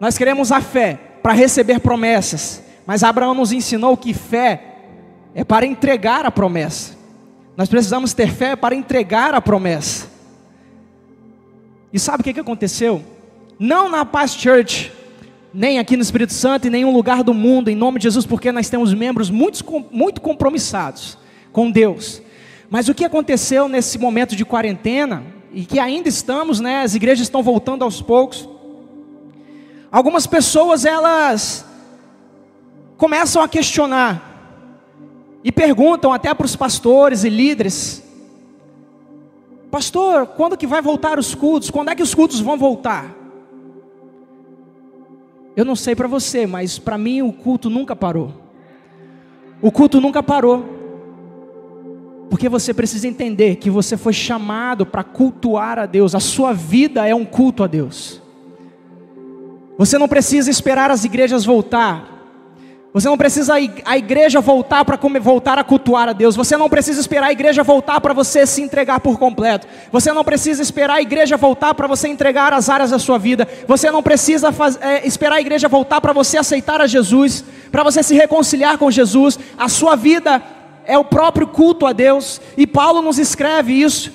Nós 0.00 0.18
queremos 0.18 0.50
a 0.50 0.60
fé 0.60 0.98
para 1.22 1.32
receber 1.32 1.78
promessas, 1.78 2.60
mas 2.84 3.04
Abraão 3.04 3.32
nos 3.32 3.52
ensinou 3.52 3.96
que 3.96 4.12
fé 4.12 4.60
é 5.32 5.44
para 5.44 5.64
entregar 5.64 6.26
a 6.26 6.32
promessa. 6.32 6.96
Nós 7.56 7.68
precisamos 7.68 8.12
ter 8.12 8.32
fé 8.32 8.56
para 8.56 8.74
entregar 8.74 9.34
a 9.34 9.40
promessa. 9.40 10.08
E 11.92 11.98
sabe 12.00 12.22
o 12.22 12.24
que, 12.24 12.40
aconteceu? 12.40 13.04
Não 13.56 13.88
na 13.88 14.04
Paz 14.04 14.34
Church, 14.34 14.92
nem 15.56 15.78
aqui 15.78 15.96
no 15.96 16.02
Espírito 16.02 16.34
Santo, 16.34 16.66
em 16.66 16.70
nenhum 16.70 16.92
lugar 16.92 17.24
do 17.24 17.32
mundo, 17.32 17.70
em 17.70 17.74
nome 17.74 17.98
de 17.98 18.02
Jesus, 18.02 18.26
porque 18.26 18.52
nós 18.52 18.68
temos 18.68 18.92
membros 18.92 19.30
muito, 19.30 19.64
muito 19.90 20.20
compromissados 20.20 21.16
com 21.50 21.70
Deus. 21.70 22.20
Mas 22.68 22.90
o 22.90 22.94
que 22.94 23.06
aconteceu 23.06 23.66
nesse 23.66 23.98
momento 23.98 24.36
de 24.36 24.44
quarentena, 24.44 25.24
e 25.50 25.64
que 25.64 25.78
ainda 25.78 26.10
estamos, 26.10 26.60
né, 26.60 26.82
as 26.82 26.94
igrejas 26.94 27.26
estão 27.26 27.42
voltando 27.42 27.82
aos 27.82 28.02
poucos, 28.02 28.46
algumas 29.90 30.26
pessoas 30.26 30.84
elas 30.84 31.64
começam 32.98 33.42
a 33.42 33.48
questionar, 33.48 34.34
e 35.42 35.50
perguntam 35.50 36.12
até 36.12 36.34
para 36.34 36.44
os 36.44 36.54
pastores 36.54 37.24
e 37.24 37.30
líderes, 37.30 38.02
pastor, 39.70 40.26
quando 40.26 40.54
que 40.54 40.66
vai 40.66 40.82
voltar 40.82 41.18
os 41.18 41.34
cultos? 41.34 41.70
Quando 41.70 41.88
é 41.88 41.94
que 41.94 42.02
os 42.02 42.14
cultos 42.14 42.40
vão 42.40 42.58
voltar? 42.58 43.25
Eu 45.56 45.64
não 45.64 45.74
sei 45.74 45.96
para 45.96 46.06
você, 46.06 46.46
mas 46.46 46.78
para 46.78 46.98
mim 46.98 47.22
o 47.22 47.32
culto 47.32 47.70
nunca 47.70 47.96
parou. 47.96 48.32
O 49.62 49.72
culto 49.72 50.00
nunca 50.00 50.22
parou. 50.22 50.76
Porque 52.28 52.48
você 52.48 52.74
precisa 52.74 53.08
entender 53.08 53.56
que 53.56 53.70
você 53.70 53.96
foi 53.96 54.12
chamado 54.12 54.84
para 54.84 55.02
cultuar 55.02 55.78
a 55.78 55.86
Deus. 55.86 56.14
A 56.14 56.20
sua 56.20 56.52
vida 56.52 57.08
é 57.08 57.14
um 57.14 57.24
culto 57.24 57.64
a 57.64 57.66
Deus. 57.66 58.20
Você 59.78 59.96
não 59.96 60.08
precisa 60.08 60.50
esperar 60.50 60.90
as 60.90 61.04
igrejas 61.04 61.44
voltar 61.44 62.15
você 62.96 63.10
não 63.10 63.18
precisa 63.18 63.56
a 63.84 63.98
igreja 63.98 64.40
voltar 64.40 64.82
para 64.82 64.98
voltar 65.20 65.58
a 65.58 65.62
cultuar 65.62 66.08
a 66.08 66.14
Deus. 66.14 66.34
Você 66.34 66.56
não 66.56 66.66
precisa 66.66 66.98
esperar 66.98 67.26
a 67.26 67.32
igreja 67.32 67.62
voltar 67.62 68.00
para 68.00 68.14
você 68.14 68.46
se 68.46 68.62
entregar 68.62 69.00
por 69.00 69.18
completo. 69.18 69.66
Você 69.92 70.14
não 70.14 70.24
precisa 70.24 70.62
esperar 70.62 70.94
a 70.94 71.02
igreja 71.02 71.36
voltar 71.36 71.74
para 71.74 71.86
você 71.86 72.08
entregar 72.08 72.54
as 72.54 72.70
áreas 72.70 72.92
da 72.92 72.98
sua 72.98 73.18
vida. 73.18 73.46
Você 73.68 73.90
não 73.90 74.02
precisa 74.02 74.50
faz, 74.50 74.78
é, 74.80 75.06
esperar 75.06 75.36
a 75.36 75.40
igreja 75.42 75.68
voltar 75.68 76.00
para 76.00 76.14
você 76.14 76.38
aceitar 76.38 76.80
a 76.80 76.86
Jesus, 76.86 77.44
para 77.70 77.82
você 77.82 78.02
se 78.02 78.14
reconciliar 78.14 78.78
com 78.78 78.90
Jesus. 78.90 79.38
A 79.58 79.68
sua 79.68 79.94
vida 79.94 80.42
é 80.86 80.96
o 80.96 81.04
próprio 81.04 81.48
culto 81.48 81.84
a 81.84 81.92
Deus. 81.92 82.40
E 82.56 82.66
Paulo 82.66 83.02
nos 83.02 83.18
escreve 83.18 83.74
isso 83.74 84.10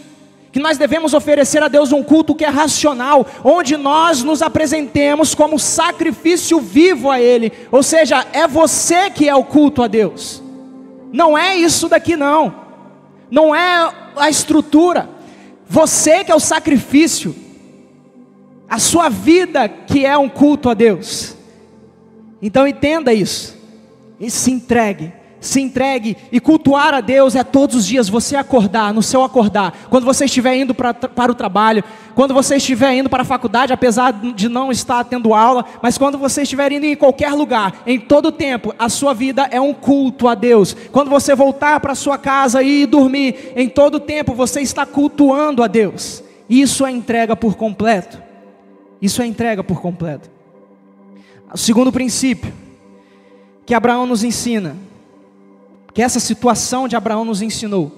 que 0.51 0.59
nós 0.59 0.77
devemos 0.77 1.13
oferecer 1.13 1.63
a 1.63 1.67
Deus 1.67 1.91
um 1.91 2.03
culto 2.03 2.35
que 2.35 2.43
é 2.43 2.49
racional, 2.49 3.25
onde 3.43 3.77
nós 3.77 4.21
nos 4.21 4.41
apresentemos 4.41 5.33
como 5.33 5.57
sacrifício 5.57 6.59
vivo 6.59 7.09
a 7.09 7.21
Ele, 7.21 7.53
ou 7.71 7.81
seja, 7.81 8.25
é 8.33 8.47
você 8.47 9.09
que 9.09 9.29
é 9.29 9.35
o 9.35 9.45
culto 9.45 9.81
a 9.81 9.87
Deus, 9.87 10.43
não 11.11 11.37
é 11.37 11.55
isso 11.55 11.87
daqui 11.87 12.15
não, 12.15 12.53
não 13.29 13.55
é 13.55 13.93
a 14.17 14.29
estrutura, 14.29 15.09
você 15.67 16.23
que 16.23 16.31
é 16.31 16.35
o 16.35 16.39
sacrifício, 16.39 17.33
a 18.69 18.77
sua 18.77 19.09
vida 19.09 19.69
que 19.69 20.05
é 20.05 20.17
um 20.17 20.27
culto 20.27 20.69
a 20.69 20.73
Deus, 20.73 21.35
então 22.41 22.67
entenda 22.67 23.13
isso, 23.13 23.57
e 24.19 24.29
se 24.29 24.51
entregue, 24.51 25.13
se 25.41 25.59
entregue 25.59 26.15
e 26.31 26.39
cultuar 26.39 26.93
a 26.93 27.01
Deus 27.01 27.35
é 27.35 27.43
todos 27.43 27.75
os 27.75 27.87
dias 27.87 28.07
você 28.07 28.35
acordar, 28.35 28.93
no 28.93 29.01
seu 29.01 29.23
acordar, 29.23 29.87
quando 29.89 30.05
você 30.05 30.25
estiver 30.25 30.55
indo 30.55 30.75
pra, 30.75 30.93
para 30.93 31.31
o 31.31 31.35
trabalho, 31.35 31.83
quando 32.13 32.31
você 32.31 32.57
estiver 32.57 32.93
indo 32.93 33.09
para 33.09 33.23
a 33.23 33.25
faculdade, 33.25 33.73
apesar 33.73 34.11
de 34.13 34.47
não 34.47 34.71
estar 34.71 35.03
tendo 35.03 35.33
aula, 35.33 35.65
mas 35.81 35.97
quando 35.97 36.19
você 36.19 36.43
estiver 36.43 36.71
indo 36.71 36.85
em 36.85 36.95
qualquer 36.95 37.33
lugar, 37.33 37.81
em 37.87 37.99
todo 37.99 38.31
tempo, 38.31 38.75
a 38.77 38.87
sua 38.87 39.15
vida 39.15 39.47
é 39.49 39.59
um 39.59 39.73
culto 39.73 40.27
a 40.27 40.35
Deus. 40.35 40.77
Quando 40.91 41.09
você 41.09 41.33
voltar 41.33 41.79
para 41.79 41.95
sua 41.95 42.19
casa 42.19 42.61
e 42.61 42.85
dormir, 42.85 43.53
em 43.55 43.67
todo 43.67 43.99
tempo 43.99 44.35
você 44.35 44.61
está 44.61 44.85
cultuando 44.85 45.63
a 45.63 45.67
Deus. 45.67 46.23
Isso 46.47 46.85
é 46.85 46.91
entrega 46.91 47.35
por 47.35 47.55
completo. 47.55 48.21
Isso 49.01 49.23
é 49.23 49.25
entrega 49.25 49.63
por 49.63 49.81
completo. 49.81 50.29
O 51.51 51.57
segundo 51.57 51.91
princípio 51.91 52.53
que 53.65 53.73
Abraão 53.73 54.05
nos 54.05 54.23
ensina 54.23 54.75
que 55.93 56.01
essa 56.01 56.19
situação 56.19 56.87
de 56.87 56.95
Abraão 56.95 57.25
nos 57.25 57.41
ensinou 57.41 57.91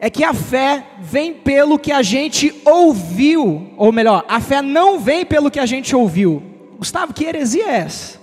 é 0.00 0.10
que 0.10 0.22
a 0.22 0.34
fé 0.34 0.84
vem 1.00 1.32
pelo 1.32 1.78
que 1.78 1.90
a 1.90 2.02
gente 2.02 2.54
ouviu, 2.64 3.70
ou 3.76 3.90
melhor, 3.90 4.24
a 4.28 4.40
fé 4.40 4.60
não 4.60 4.98
vem 4.98 5.24
pelo 5.24 5.50
que 5.50 5.58
a 5.58 5.64
gente 5.64 5.96
ouviu. 5.96 6.42
Gustavo, 6.78 7.14
que 7.14 7.24
heresia 7.24 7.64
é 7.64 7.76
essa? 7.76 8.20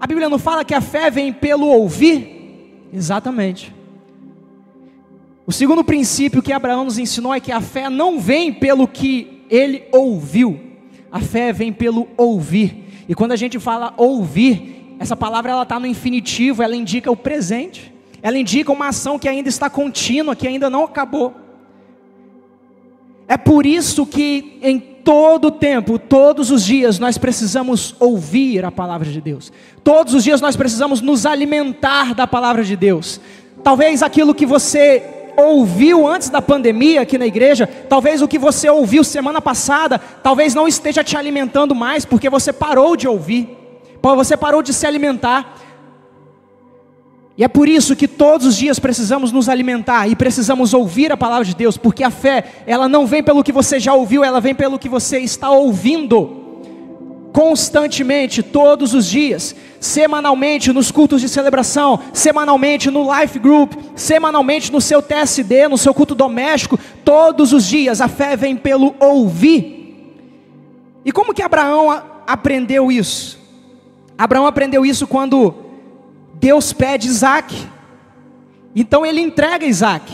A 0.00 0.06
Bíblia 0.06 0.28
não 0.28 0.38
fala 0.38 0.64
que 0.64 0.74
a 0.74 0.80
fé 0.80 1.10
vem 1.10 1.32
pelo 1.32 1.68
ouvir? 1.68 2.88
Exatamente. 2.92 3.72
O 5.46 5.52
segundo 5.52 5.84
princípio 5.84 6.42
que 6.42 6.52
Abraão 6.52 6.84
nos 6.84 6.98
ensinou 6.98 7.32
é 7.32 7.38
que 7.38 7.52
a 7.52 7.60
fé 7.60 7.88
não 7.88 8.18
vem 8.18 8.52
pelo 8.52 8.88
que 8.88 9.44
ele 9.48 9.84
ouviu, 9.92 10.58
a 11.10 11.20
fé 11.20 11.52
vem 11.52 11.72
pelo 11.72 12.08
ouvir. 12.16 13.04
E 13.08 13.14
quando 13.14 13.32
a 13.32 13.36
gente 13.36 13.58
fala 13.60 13.94
ouvir, 13.96 14.81
essa 15.02 15.16
palavra 15.16 15.50
ela 15.50 15.64
está 15.64 15.80
no 15.80 15.86
infinitivo, 15.86 16.62
ela 16.62 16.76
indica 16.76 17.10
o 17.10 17.16
presente. 17.16 17.92
Ela 18.22 18.38
indica 18.38 18.70
uma 18.70 18.86
ação 18.86 19.18
que 19.18 19.28
ainda 19.28 19.48
está 19.48 19.68
contínua, 19.68 20.36
que 20.36 20.46
ainda 20.46 20.70
não 20.70 20.84
acabou. 20.84 21.34
É 23.26 23.36
por 23.36 23.66
isso 23.66 24.06
que 24.06 24.60
em 24.62 24.78
todo 24.78 25.50
tempo, 25.50 25.98
todos 25.98 26.52
os 26.52 26.64
dias, 26.64 27.00
nós 27.00 27.18
precisamos 27.18 27.96
ouvir 27.98 28.64
a 28.64 28.70
palavra 28.70 29.10
de 29.10 29.20
Deus. 29.20 29.52
Todos 29.82 30.14
os 30.14 30.22
dias 30.22 30.40
nós 30.40 30.54
precisamos 30.54 31.00
nos 31.00 31.26
alimentar 31.26 32.14
da 32.14 32.24
palavra 32.24 32.62
de 32.62 32.76
Deus. 32.76 33.20
Talvez 33.64 34.04
aquilo 34.04 34.32
que 34.32 34.46
você 34.46 35.02
ouviu 35.36 36.06
antes 36.06 36.30
da 36.30 36.40
pandemia 36.40 37.00
aqui 37.00 37.18
na 37.18 37.26
igreja, 37.26 37.66
talvez 37.88 38.22
o 38.22 38.28
que 38.28 38.38
você 38.38 38.70
ouviu 38.70 39.02
semana 39.02 39.40
passada, 39.40 39.98
talvez 39.98 40.54
não 40.54 40.68
esteja 40.68 41.02
te 41.02 41.16
alimentando 41.16 41.74
mais 41.74 42.04
porque 42.04 42.30
você 42.30 42.52
parou 42.52 42.96
de 42.96 43.08
ouvir 43.08 43.61
você 44.02 44.36
parou 44.36 44.62
de 44.62 44.72
se 44.72 44.86
alimentar. 44.86 45.56
E 47.36 47.44
é 47.44 47.48
por 47.48 47.68
isso 47.68 47.96
que 47.96 48.06
todos 48.06 48.46
os 48.46 48.56
dias 48.56 48.78
precisamos 48.78 49.32
nos 49.32 49.48
alimentar 49.48 50.06
e 50.06 50.14
precisamos 50.14 50.74
ouvir 50.74 51.10
a 51.10 51.16
palavra 51.16 51.44
de 51.44 51.54
Deus, 51.54 51.76
porque 51.78 52.04
a 52.04 52.10
fé, 52.10 52.44
ela 52.66 52.88
não 52.88 53.06
vem 53.06 53.22
pelo 53.22 53.42
que 53.42 53.52
você 53.52 53.80
já 53.80 53.94
ouviu, 53.94 54.22
ela 54.22 54.40
vem 54.40 54.54
pelo 54.54 54.78
que 54.78 54.88
você 54.88 55.18
está 55.18 55.50
ouvindo. 55.50 56.42
Constantemente, 57.32 58.42
todos 58.42 58.92
os 58.92 59.06
dias, 59.06 59.56
semanalmente 59.80 60.70
nos 60.70 60.90
cultos 60.90 61.22
de 61.22 61.28
celebração, 61.30 61.98
semanalmente 62.12 62.90
no 62.90 63.08
life 63.18 63.38
group, 63.38 63.72
semanalmente 63.96 64.70
no 64.70 64.82
seu 64.82 65.00
TSD, 65.00 65.68
no 65.68 65.78
seu 65.78 65.94
culto 65.94 66.14
doméstico, 66.14 66.78
todos 67.02 67.54
os 67.54 67.66
dias 67.66 68.02
a 68.02 68.08
fé 68.08 68.36
vem 68.36 68.54
pelo 68.54 68.94
ouvir. 69.00 69.80
E 71.02 71.10
como 71.10 71.32
que 71.32 71.42
Abraão 71.42 72.02
aprendeu 72.26 72.92
isso? 72.92 73.41
Abraão 74.22 74.46
aprendeu 74.46 74.86
isso 74.86 75.04
quando 75.04 75.52
Deus 76.34 76.72
pede 76.72 77.08
Isaac. 77.08 77.68
Então 78.72 79.04
ele 79.04 79.20
entrega 79.20 79.66
Isaac. 79.66 80.12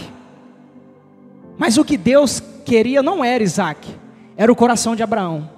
Mas 1.58 1.76
o 1.76 1.84
que 1.84 1.98
Deus 1.98 2.42
queria 2.64 3.02
não 3.02 3.22
era 3.22 3.44
Isaac. 3.44 3.86
era 4.34 4.50
o 4.50 4.56
coração 4.56 4.96
de 4.96 5.02
Abraão. 5.02 5.50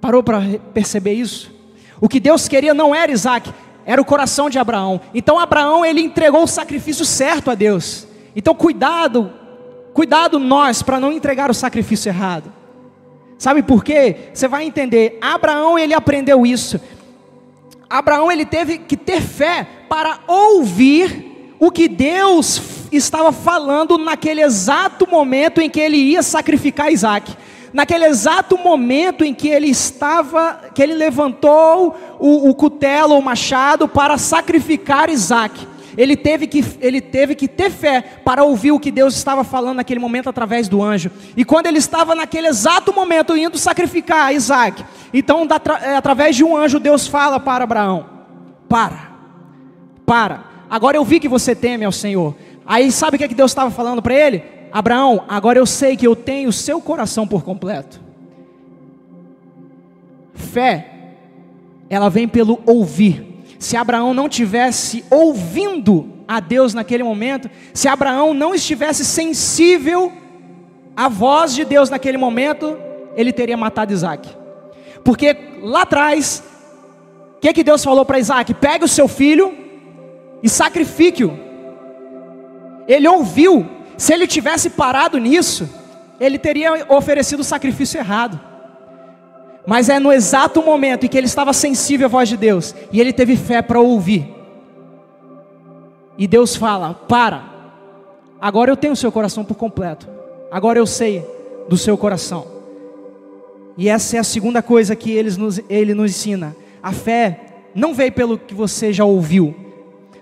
Parou 0.00 0.22
para 0.22 0.40
perceber 0.72 1.14
isso? 1.14 1.52
O 2.00 2.08
que 2.08 2.20
Deus 2.20 2.46
queria 2.46 2.72
não 2.72 2.94
era 2.94 3.10
Isaac, 3.10 3.52
era 3.84 4.00
o 4.00 4.04
coração 4.04 4.48
de 4.48 4.56
Abraão. 4.56 5.00
Então 5.12 5.36
Abraão 5.36 5.84
ele 5.84 6.00
entregou 6.00 6.44
o 6.44 6.46
sacrifício 6.46 7.04
certo 7.04 7.50
a 7.50 7.56
Deus. 7.56 8.06
Então 8.36 8.54
cuidado, 8.54 9.32
cuidado 9.92 10.38
nós 10.38 10.82
para 10.82 11.00
não 11.00 11.10
entregar 11.10 11.50
o 11.50 11.54
sacrifício 11.54 12.10
errado. 12.10 12.52
Sabe 13.36 13.60
por 13.60 13.82
quê? 13.82 14.30
Você 14.32 14.46
vai 14.46 14.64
entender. 14.64 15.18
Abraão 15.20 15.76
ele 15.76 15.94
aprendeu 15.94 16.46
isso. 16.46 16.78
Abraão 17.90 18.30
ele 18.30 18.46
teve 18.46 18.78
que 18.78 18.96
ter 18.96 19.20
fé 19.20 19.66
para 19.88 20.20
ouvir 20.26 21.54
o 21.58 21.70
que 21.70 21.88
Deus 21.88 22.62
estava 22.92 23.32
falando 23.32 23.98
naquele 23.98 24.40
exato 24.40 25.06
momento 25.10 25.60
em 25.60 25.68
que 25.68 25.80
ele 25.80 25.96
ia 25.96 26.22
sacrificar 26.22 26.90
Isaac 26.90 27.36
naquele 27.72 28.04
exato 28.04 28.58
momento 28.58 29.24
em 29.24 29.32
que 29.32 29.48
ele 29.48 29.68
estava, 29.68 30.60
que 30.74 30.82
ele 30.82 30.94
levantou 30.94 31.96
o, 32.18 32.50
o 32.50 32.54
cutelo, 32.54 33.16
o 33.16 33.22
machado, 33.22 33.86
para 33.88 34.18
sacrificar 34.18 35.08
Isaac. 35.08 35.66
Ele 35.96 36.16
teve, 36.16 36.46
que, 36.46 36.64
ele 36.80 37.00
teve 37.00 37.34
que 37.34 37.48
ter 37.48 37.70
fé 37.70 38.00
para 38.24 38.44
ouvir 38.44 38.72
o 38.72 38.80
que 38.80 38.90
Deus 38.90 39.14
estava 39.14 39.44
falando 39.44 39.76
naquele 39.76 40.00
momento 40.00 40.28
através 40.28 40.68
do 40.68 40.82
anjo. 40.82 41.10
E 41.36 41.44
quando 41.44 41.66
ele 41.66 41.78
estava 41.78 42.14
naquele 42.14 42.48
exato 42.48 42.92
momento 42.92 43.36
indo 43.36 43.58
sacrificar 43.58 44.34
Isaac, 44.34 44.84
então 45.12 45.46
é, 45.82 45.96
através 45.96 46.36
de 46.36 46.44
um 46.44 46.56
anjo 46.56 46.78
Deus 46.78 47.06
fala 47.06 47.40
para 47.40 47.64
Abraão: 47.64 48.06
Para, 48.68 49.12
para. 50.06 50.44
Agora 50.68 50.96
eu 50.96 51.04
vi 51.04 51.18
que 51.18 51.28
você 51.28 51.54
teme 51.54 51.84
ao 51.84 51.92
Senhor. 51.92 52.34
Aí 52.64 52.92
sabe 52.92 53.16
o 53.16 53.18
que, 53.18 53.24
é 53.24 53.28
que 53.28 53.34
Deus 53.34 53.50
estava 53.50 53.70
falando 53.70 54.00
para 54.00 54.14
ele? 54.14 54.44
Abraão, 54.72 55.24
agora 55.28 55.58
eu 55.58 55.66
sei 55.66 55.96
que 55.96 56.06
eu 56.06 56.14
tenho 56.14 56.48
o 56.48 56.52
seu 56.52 56.80
coração 56.80 57.26
por 57.26 57.42
completo. 57.42 58.00
Fé, 60.34 60.86
ela 61.88 62.08
vem 62.08 62.28
pelo 62.28 62.60
ouvir. 62.64 63.29
Se 63.60 63.76
Abraão 63.76 64.14
não 64.14 64.26
tivesse 64.26 65.04
ouvindo 65.10 66.24
a 66.26 66.40
Deus 66.40 66.72
naquele 66.72 67.04
momento, 67.04 67.50
se 67.74 67.86
Abraão 67.86 68.32
não 68.32 68.54
estivesse 68.54 69.04
sensível 69.04 70.10
à 70.96 71.08
voz 71.10 71.54
de 71.54 71.64
Deus 71.64 71.90
naquele 71.90 72.16
momento, 72.16 72.78
ele 73.14 73.34
teria 73.34 73.58
matado 73.58 73.92
Isaac. 73.92 74.28
Porque 75.04 75.36
lá 75.60 75.82
atrás, 75.82 76.42
o 77.36 77.40
que, 77.40 77.52
que 77.52 77.62
Deus 77.62 77.84
falou 77.84 78.04
para 78.06 78.18
Isaac? 78.18 78.54
Pegue 78.54 78.86
o 78.86 78.88
seu 78.88 79.06
filho 79.06 79.54
e 80.42 80.48
sacrifique-o. 80.48 81.38
Ele 82.88 83.06
ouviu 83.06 83.68
se 83.98 84.14
ele 84.14 84.26
tivesse 84.26 84.70
parado 84.70 85.18
nisso, 85.18 85.68
ele 86.18 86.38
teria 86.38 86.86
oferecido 86.88 87.40
o 87.40 87.44
sacrifício 87.44 87.98
errado. 87.98 88.40
Mas 89.66 89.88
é 89.88 89.98
no 89.98 90.12
exato 90.12 90.62
momento 90.62 91.04
em 91.04 91.08
que 91.08 91.16
ele 91.16 91.26
estava 91.26 91.52
sensível 91.52 92.06
à 92.06 92.08
voz 92.08 92.28
de 92.28 92.36
Deus 92.36 92.74
e 92.92 93.00
ele 93.00 93.12
teve 93.12 93.36
fé 93.36 93.62
para 93.62 93.80
ouvir. 93.80 94.34
E 96.16 96.26
Deus 96.26 96.56
fala: 96.56 96.94
Para, 96.94 97.44
agora 98.40 98.70
eu 98.70 98.76
tenho 98.76 98.94
o 98.94 98.96
seu 98.96 99.12
coração 99.12 99.44
por 99.44 99.54
completo, 99.54 100.08
agora 100.50 100.78
eu 100.78 100.86
sei 100.86 101.24
do 101.68 101.76
seu 101.76 101.96
coração. 101.96 102.46
E 103.76 103.88
essa 103.88 104.16
é 104.16 104.20
a 104.20 104.24
segunda 104.24 104.62
coisa 104.62 104.96
que 104.96 105.10
ele 105.12 105.30
nos, 105.36 105.60
ele 105.68 105.94
nos 105.94 106.10
ensina: 106.10 106.56
a 106.82 106.92
fé 106.92 107.40
não 107.74 107.94
veio 107.94 108.12
pelo 108.12 108.38
que 108.38 108.54
você 108.54 108.92
já 108.92 109.04
ouviu, 109.04 109.54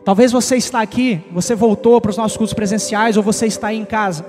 Talvez 0.09 0.33
você 0.33 0.57
está 0.57 0.80
aqui, 0.80 1.21
você 1.30 1.54
voltou 1.54 2.00
para 2.00 2.11
os 2.11 2.16
nossos 2.16 2.35
cursos 2.35 2.54
presenciais 2.54 3.18
ou 3.18 3.23
você 3.23 3.45
está 3.45 3.66
aí 3.66 3.76
em 3.76 3.85
casa. 3.85 4.25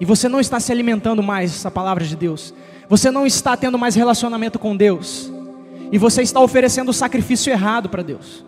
E 0.00 0.04
você 0.04 0.28
não 0.28 0.40
está 0.40 0.58
se 0.58 0.72
alimentando 0.72 1.22
mais 1.22 1.52
dessa 1.52 1.70
palavra 1.70 2.04
de 2.04 2.16
Deus. 2.16 2.52
Você 2.88 3.10
não 3.10 3.26
está 3.26 3.56
tendo 3.56 3.78
mais 3.78 3.94
relacionamento 3.94 4.58
com 4.58 4.76
Deus. 4.76 5.32
E 5.90 5.98
você 5.98 6.22
está 6.22 6.40
oferecendo 6.40 6.90
o 6.90 6.94
sacrifício 6.94 7.50
errado 7.50 7.88
para 7.88 8.02
Deus. 8.02 8.44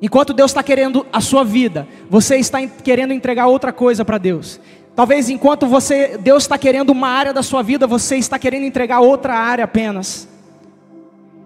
Enquanto 0.00 0.34
Deus 0.34 0.50
está 0.50 0.62
querendo 0.62 1.06
a 1.12 1.20
sua 1.20 1.42
vida, 1.42 1.88
você 2.08 2.36
está 2.36 2.66
querendo 2.66 3.12
entregar 3.12 3.46
outra 3.46 3.72
coisa 3.72 4.04
para 4.04 4.18
Deus. 4.18 4.60
Talvez 4.94 5.28
enquanto 5.28 5.66
você 5.66 6.18
Deus 6.18 6.44
está 6.44 6.56
querendo 6.58 6.90
uma 6.90 7.08
área 7.08 7.32
da 7.32 7.42
sua 7.42 7.62
vida, 7.62 7.86
você 7.86 8.16
está 8.16 8.38
querendo 8.38 8.64
entregar 8.64 9.00
outra 9.00 9.34
área 9.34 9.64
apenas. 9.64 10.28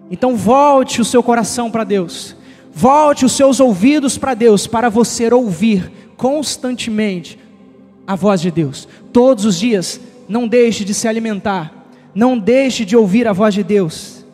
Então 0.09 0.35
volte 0.35 0.99
o 0.99 1.05
seu 1.05 1.23
coração 1.23 1.71
para 1.71 1.83
Deus. 1.83 2.35
Volte 2.73 3.25
os 3.25 3.33
seus 3.33 3.59
ouvidos 3.59 4.17
para 4.17 4.33
Deus, 4.33 4.67
para 4.67 4.89
você 4.89 5.31
ouvir 5.33 5.91
constantemente 6.15 7.39
a 8.05 8.15
voz 8.15 8.41
de 8.41 8.51
Deus. 8.51 8.87
Todos 9.11 9.43
os 9.45 9.57
dias, 9.59 9.99
não 10.27 10.47
deixe 10.47 10.83
de 10.83 10.93
se 10.93 11.07
alimentar, 11.07 11.73
não 12.13 12.37
deixe 12.37 12.85
de 12.85 12.95
ouvir 12.95 13.27
a 13.27 13.33
voz 13.33 13.53
de 13.53 13.63
Deus. 13.63 14.25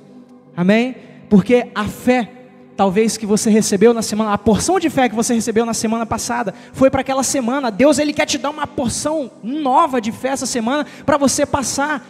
Amém? 0.56 0.96
Porque 1.30 1.68
a 1.76 1.86
fé, 1.86 2.32
talvez 2.76 3.18
que 3.18 3.26
você 3.26 3.50
recebeu 3.50 3.94
na 3.94 4.02
semana, 4.02 4.34
a 4.34 4.38
porção 4.38 4.80
de 4.80 4.90
fé 4.90 5.08
que 5.10 5.16
você 5.16 5.34
recebeu 5.34 5.66
na 5.66 5.74
semana 5.74 6.06
passada, 6.06 6.54
foi 6.74 6.90
para 6.90 7.02
aquela 7.02 7.24
semana. 7.24 7.70
Deus 7.70 8.00
ele 8.00 8.14
quer 8.14 8.26
te 8.26 8.38
dar 8.38 8.50
uma 8.50 8.66
porção 8.66 9.30
nova 9.44 10.02
de 10.02 10.12
fé 10.12 10.30
essa 10.30 10.46
semana 10.46 10.86
para 11.06 11.18
você 11.18 11.46
passar 11.46 12.06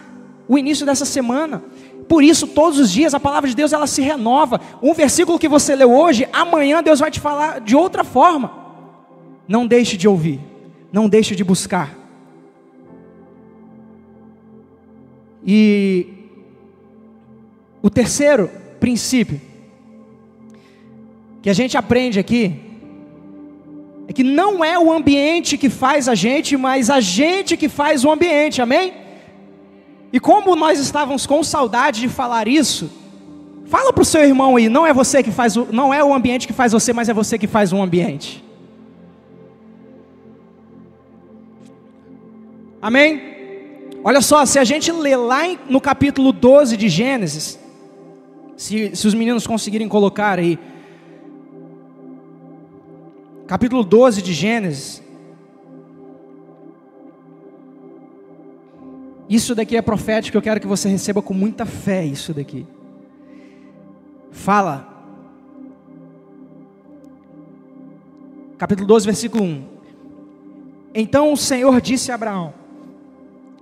o 0.48 0.58
início 0.58 0.86
dessa 0.86 1.06
semana. 1.06 1.62
Por 2.08 2.24
isso, 2.24 2.48
todos 2.48 2.80
os 2.80 2.92
dias 2.92 3.13
a 3.13 3.20
palavra 3.20 3.50
de 3.50 3.56
Deus 3.56 3.74
ela 3.74 3.88
se 3.88 4.02
renova. 4.02 4.62
Um 4.82 4.94
versículo 4.94 5.38
que 5.38 5.50
você 5.50 5.76
leu 5.76 5.94
hoje, 5.94 6.28
amanhã 6.32 6.82
Deus 6.82 7.00
vai 7.00 7.12
te 7.12 7.20
falar 7.20 7.60
de 7.60 7.76
outra 7.76 8.04
forma. 8.04 8.52
Não 9.48 9.68
deixe 9.68 9.98
de 9.98 10.08
ouvir, 10.08 10.40
não 10.92 11.10
deixe 11.10 11.36
de 11.36 11.44
buscar. 11.44 11.97
E 15.50 16.08
o 17.82 17.90
terceiro 17.90 18.52
princípio 18.82 19.40
que 21.42 21.50
a 21.50 21.54
gente 21.54 21.78
aprende 21.78 22.20
aqui 22.20 22.60
é 24.10 24.12
que 24.12 24.24
não 24.24 24.64
é 24.64 24.78
o 24.78 24.92
ambiente 24.92 25.58
que 25.58 25.70
faz 25.70 26.10
a 26.10 26.16
gente, 26.16 26.58
mas 26.58 26.90
a 26.90 27.00
gente 27.00 27.56
que 27.56 27.70
faz 27.70 28.04
o 28.04 28.12
ambiente, 28.12 28.62
amém? 28.62 28.94
E 30.12 30.20
como 30.20 30.54
nós 30.54 30.80
estávamos 30.80 31.26
com 31.26 31.42
saudade 31.44 32.02
de 32.02 32.10
falar 32.10 32.48
isso, 32.48 32.92
fala 33.68 33.94
para 33.94 34.02
o 34.02 34.06
seu 34.06 34.24
irmão 34.24 34.58
aí, 34.58 34.68
não 34.68 34.86
é 34.86 34.94
você 34.94 35.24
que 35.24 35.32
faz, 35.32 35.56
o, 35.56 35.68
não 35.72 35.94
é 35.94 36.04
o 36.04 36.14
ambiente 36.14 36.46
que 36.46 36.54
faz 36.54 36.74
você, 36.74 36.92
mas 36.92 37.08
é 37.08 37.14
você 37.14 37.38
que 37.38 37.48
faz 37.48 37.72
o 37.72 37.82
ambiente. 37.82 38.44
Amém? 42.82 43.37
Olha 44.04 44.22
só, 44.22 44.46
se 44.46 44.60
a 44.60 44.64
gente 44.64 44.92
ler 44.92 45.18
lá 45.18 45.44
no 45.70 45.82
capítulo 45.82 46.32
12 46.32 46.78
de 46.78 46.88
Gênesis, 46.88 47.60
se, 48.56 48.96
se 48.96 49.08
os 49.08 49.14
meninos 49.14 49.46
conseguirem 49.46 49.88
colocar 49.88 50.40
aí, 50.40 50.58
capítulo 53.48 53.84
12 53.84 54.22
de 54.22 54.34
Gênesis, 54.34 55.02
Isso 59.30 59.54
daqui 59.54 59.76
é 59.76 59.82
profético, 59.82 60.38
eu 60.38 60.42
quero 60.42 60.60
que 60.60 60.68
você 60.68 60.88
receba 60.88 61.22
com 61.22 61.34
muita 61.34 61.66
fé 61.66 62.06
isso 62.06 62.34
daqui. 62.34 62.66
Fala. 64.32 64.96
Capítulo 68.58 68.88
12, 68.88 69.06
versículo 69.06 69.44
1. 69.44 69.64
Então 70.96 71.34
o 71.34 71.38
Senhor 71.38 71.82
disse 71.82 72.12
a 72.12 72.16
Abraão: 72.16 72.54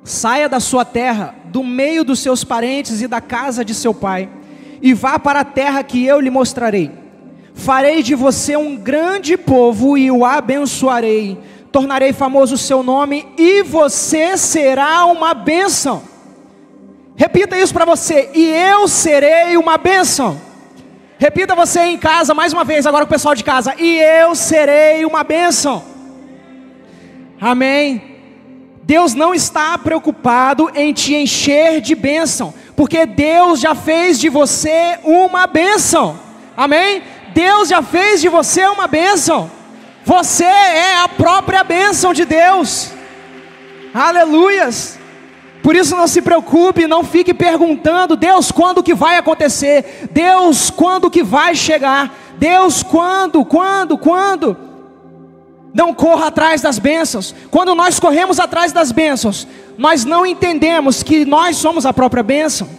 Saia 0.05 0.47
da 0.47 0.61
sua 0.61 0.85
terra, 0.85 1.35
do 1.45 1.61
meio 1.61 2.05
dos 2.05 2.19
seus 2.19 2.45
parentes 2.45 3.01
e 3.01 3.07
da 3.07 3.19
casa 3.19 3.65
de 3.65 3.73
seu 3.73 3.93
pai, 3.93 4.29
e 4.81 4.93
vá 4.93 5.19
para 5.19 5.41
a 5.41 5.45
terra 5.45 5.83
que 5.83 6.05
eu 6.05 6.21
lhe 6.21 6.29
mostrarei. 6.29 6.89
Farei 7.53 8.01
de 8.01 8.15
você 8.15 8.55
um 8.55 8.77
grande 8.77 9.35
povo 9.35 9.97
e 9.97 10.09
o 10.09 10.23
abençoarei 10.23 11.37
tornarei 11.75 12.13
famoso 12.13 12.55
o 12.55 12.57
seu 12.57 12.81
nome 12.81 13.27
e 13.37 13.61
você 13.61 14.37
será 14.37 15.05
uma 15.07 15.33
bênção. 15.33 16.01
Repita 17.17 17.57
isso 17.57 17.73
para 17.73 17.83
você, 17.83 18.29
e 18.33 18.45
eu 18.45 18.87
serei 18.87 19.57
uma 19.57 19.77
bênção. 19.77 20.39
Repita 21.17 21.53
você 21.53 21.81
em 21.81 21.97
casa 21.97 22.33
mais 22.33 22.53
uma 22.53 22.63
vez, 22.63 22.85
agora 22.85 23.05
com 23.05 23.09
o 23.09 23.13
pessoal 23.13 23.35
de 23.35 23.43
casa, 23.43 23.75
e 23.77 23.97
eu 23.97 24.33
serei 24.35 25.05
uma 25.05 25.21
bênção. 25.25 25.83
Amém. 27.41 28.14
Deus 28.85 29.15
não 29.15 29.33
está 29.33 29.75
preocupado 29.79 30.69
em 30.75 30.93
te 30.93 31.15
encher 31.15 31.81
de 31.81 31.95
bênção, 31.95 32.53
porque 32.75 33.03
Deus 33.07 33.59
já 33.59 33.73
fez 33.73 34.19
de 34.19 34.29
você 34.29 34.99
uma 35.03 35.47
bênção. 35.47 36.19
Amém? 36.55 37.01
Deus 37.33 37.67
já 37.67 37.81
fez 37.81 38.21
de 38.21 38.29
você 38.29 38.67
uma 38.67 38.85
bênção. 38.85 39.49
Você 40.05 40.43
é 40.43 40.99
a 40.99 41.09
própria 41.09 41.63
bênção 41.63 42.13
de 42.13 42.25
Deus. 42.25 42.91
Aleluias. 43.91 44.99
Por 45.63 45.75
isso 45.75 45.95
não 45.95 46.05
se 46.05 46.21
preocupe, 46.21 46.85
não 46.85 47.03
fique 47.03 47.33
perguntando, 47.33 48.15
Deus, 48.15 48.51
quando 48.51 48.83
que 48.83 48.93
vai 48.93 49.17
acontecer? 49.17 50.07
Deus, 50.11 50.69
quando 50.69 51.09
que 51.09 51.23
vai 51.23 51.55
chegar? 51.55 52.13
Deus, 52.37 52.83
quando, 52.83 53.43
quando, 53.43 53.97
quando? 53.97 54.74
Não 55.75 55.93
corra 55.93 56.27
atrás 56.27 56.61
das 56.61 56.79
bênçãos. 56.79 57.35
Quando 57.51 57.75
nós 57.75 57.99
corremos 57.99 58.39
atrás 58.39 58.71
das 58.71 58.93
bênçãos, 58.93 59.45
nós 59.77 60.05
não 60.05 60.25
entendemos 60.25 61.03
que 61.03 61.25
nós 61.25 61.57
somos 61.57 61.85
a 61.85 61.91
própria 61.91 62.23
bênção. 62.23 62.69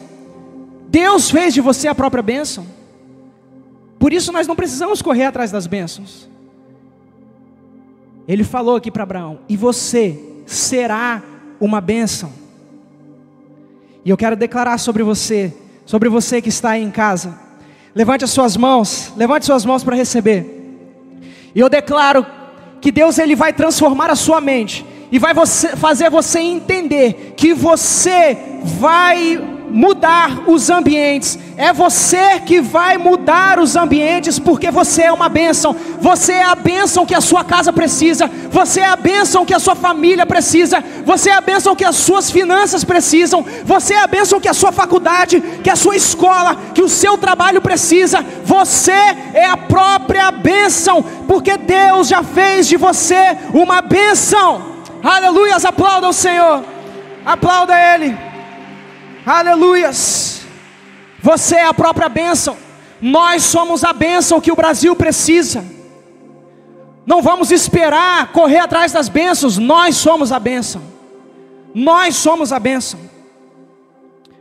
Deus 0.89 1.31
fez 1.31 1.53
de 1.53 1.61
você 1.61 1.89
a 1.89 1.95
própria 1.95 2.23
bênção. 2.23 2.67
Por 3.99 4.15
isso 4.15 4.33
nós 4.33 4.47
não 4.47 4.57
precisamos 4.57 5.03
correr 5.03 5.25
atrás 5.25 5.51
das 5.51 5.67
bênçãos. 5.67 6.27
Ele 8.27 8.43
falou 8.43 8.77
aqui 8.77 8.91
para 8.91 9.03
Abraão: 9.03 9.41
e 9.47 9.59
você 9.59 10.19
será 10.47 11.23
uma 11.61 11.83
bênção. 11.83 12.33
E 14.07 14.09
eu 14.09 14.17
quero 14.17 14.37
declarar 14.37 14.79
sobre 14.79 15.03
você, 15.03 15.53
sobre 15.85 16.09
você 16.09 16.41
que 16.41 16.49
está 16.49 16.71
aí 16.71 16.83
em 16.83 16.91
casa. 16.91 17.39
Levante 17.95 18.25
as 18.25 18.31
suas 18.31 18.57
mãos, 18.57 19.13
levante 19.19 19.45
suas 19.45 19.67
mãos 19.67 19.85
para 19.85 19.95
receber. 19.95 20.47
E 21.55 21.61
eu 21.61 21.69
declaro 21.69 22.25
que 22.81 22.93
Deus 22.93 23.19
ele 23.19 23.35
vai 23.35 23.53
transformar 23.53 24.11
a 24.11 24.17
sua 24.17 24.41
mente 24.41 24.85
e 25.11 25.19
vai 25.19 25.33
você, 25.33 25.77
fazer 25.77 26.11
você 26.11 26.41
entender 26.41 27.35
que 27.37 27.55
você 27.55 28.37
vai 28.63 29.56
mudar 29.77 30.49
os 30.49 30.71
ambientes. 30.71 31.39
É 31.55 31.71
você 31.71 32.41
que 32.41 32.63
vai 32.63 32.97
mudar 32.97 33.61
os 33.61 33.77
ambientes, 33.77 34.39
porque 34.39 34.71
você 34.71 35.03
é 35.03 35.13
uma 35.13 35.29
bênção. 35.29 35.77
Você 36.01 36.33
é 36.33 36.45
a 36.45 36.55
bênção 36.55 37.05
que 37.05 37.15
a 37.15 37.21
sua 37.21 37.45
casa 37.45 37.71
precisa. 37.71 38.27
Você 38.51 38.81
é 38.81 38.87
a 38.87 38.97
bênção 38.97 39.45
que 39.45 39.53
a 39.53 39.59
sua 39.59 39.75
família 39.75 40.25
precisa. 40.25 40.83
Você 41.05 41.29
é 41.29 41.35
a 41.35 41.43
bênção 41.43 41.77
que 41.77 41.85
as 41.85 41.95
suas 41.97 42.31
finanças 42.31 42.85
precisam. 42.85 43.45
Você 43.67 43.93
é 43.93 44.03
a 44.03 44.07
bênção 44.07 44.41
que 44.41 44.49
a 44.49 44.55
sua 44.55 44.73
faculdade, 44.73 45.43
que 45.63 45.69
a 45.69 45.77
sua 45.77 45.95
escola, 45.95 46.57
que 46.73 46.81
o 46.83 46.89
seu 46.89 47.19
trabalho 47.19 47.61
precisa. 47.61 48.25
Você 48.45 48.99
é 49.35 49.45
a 49.45 49.59
própria 49.59 50.31
bênção, 50.31 51.05
porque 51.29 51.59
Deus 51.59 52.09
já 52.09 52.23
fez 52.23 52.67
de 52.67 52.79
você 52.79 53.37
uma 53.53 53.83
bênção. 53.83 54.75
Aleluias, 55.03 55.67
aplauda 55.67 56.09
o 56.09 56.15
Senhor. 56.15 56.65
Aplauda 57.27 57.75
Ele. 57.79 58.36
Aleluias. 59.27 60.47
Você 61.21 61.57
é 61.57 61.67
a 61.67 61.75
própria 61.75 62.09
bênção. 62.09 62.57
Nós 63.03 63.43
somos 63.43 63.83
a 63.83 63.93
bênção 63.93 64.41
que 64.41 64.53
o 64.53 64.57
Brasil 64.57 64.95
precisa. 64.95 65.65
Não 67.05 67.21
vamos 67.21 67.51
esperar 67.51 68.31
correr 68.31 68.59
atrás 68.59 68.93
das 68.93 69.09
bênçãos. 69.09 69.59
Nós 69.59 69.97
somos 69.97 70.31
a 70.31 70.39
bênção. 70.39 70.81
Nós 71.75 72.15
somos 72.15 72.53
a 72.53 72.61
bênção. 72.61 73.01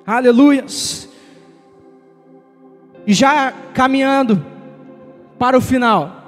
Aleluias. 0.06 1.10
E 3.08 3.14
já 3.14 3.52
caminhando 3.74 4.46
para 5.40 5.58
o 5.58 5.62
final. 5.62 6.24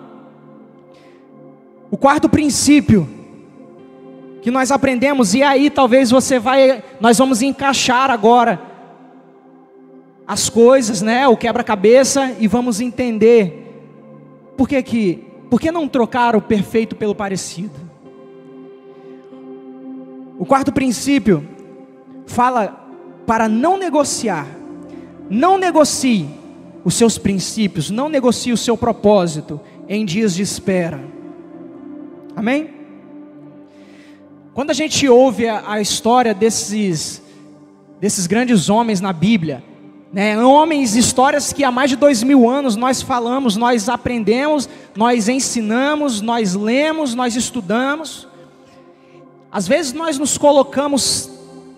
O 1.92 1.98
quarto 1.98 2.28
princípio 2.28 3.17
que 4.42 4.52
nós 4.52 4.72
aprendemos 4.72 5.34
e 5.34 5.44
aí 5.44 5.70
talvez 5.70 6.12
você 6.12 6.40
vai, 6.40 6.84
nós 7.00 7.18
vamos 7.18 7.42
encaixar 7.42 8.10
agora 8.10 8.62
as 10.26 10.50
coisas, 10.50 11.02
né, 11.02 11.28
o 11.28 11.38
quebra-cabeça 11.38 12.36
e 12.40 12.48
vamos 12.48 12.82
entender 12.82 13.64
por 14.58 14.68
que 14.68 14.82
que, 14.82 15.24
por 15.50 15.62
que 15.62 15.72
não 15.72 15.88
trocar 15.88 16.36
o 16.36 16.42
perfeito 16.42 16.96
pelo 16.96 17.16
parecido? 17.16 17.88
O 20.38 20.46
quarto 20.46 20.72
princípio 20.72 21.48
fala 22.26 22.88
para 23.26 23.48
não 23.48 23.78
negociar. 23.78 24.48
Não 25.30 25.58
negocie 25.58 26.30
os 26.86 26.96
seus 26.96 27.18
princípios, 27.18 27.90
não 27.90 28.08
negocie 28.08 28.54
o 28.54 28.58
seu 28.58 28.78
propósito 28.78 29.60
em 29.90 30.06
dias 30.06 30.34
de 30.34 30.42
espera. 30.42 31.04
Amém? 32.36 32.77
Quando 34.58 34.72
a 34.72 34.74
gente 34.74 35.08
ouve 35.08 35.48
a, 35.48 35.74
a 35.74 35.82
história 35.82 36.34
desses, 36.34 37.22
desses 38.02 38.26
grandes 38.26 38.72
homens 38.72 39.00
na 39.00 39.14
Bíblia, 39.14 39.64
né, 40.12 40.36
homens, 40.44 40.96
histórias 40.96 41.54
que 41.54 41.64
há 41.64 41.70
mais 41.70 41.92
de 41.92 41.96
dois 41.96 42.24
mil 42.24 42.50
anos 42.50 42.76
nós 42.76 43.00
falamos, 43.00 43.56
nós 43.56 43.88
aprendemos, 43.88 44.68
nós 44.96 45.30
ensinamos, 45.30 46.22
nós 46.22 46.56
lemos, 46.56 47.14
nós 47.14 47.36
estudamos. 47.36 48.28
Às 49.52 49.68
vezes 49.68 49.94
nós 49.94 50.18
nos 50.18 50.40
colocamos 50.40 51.30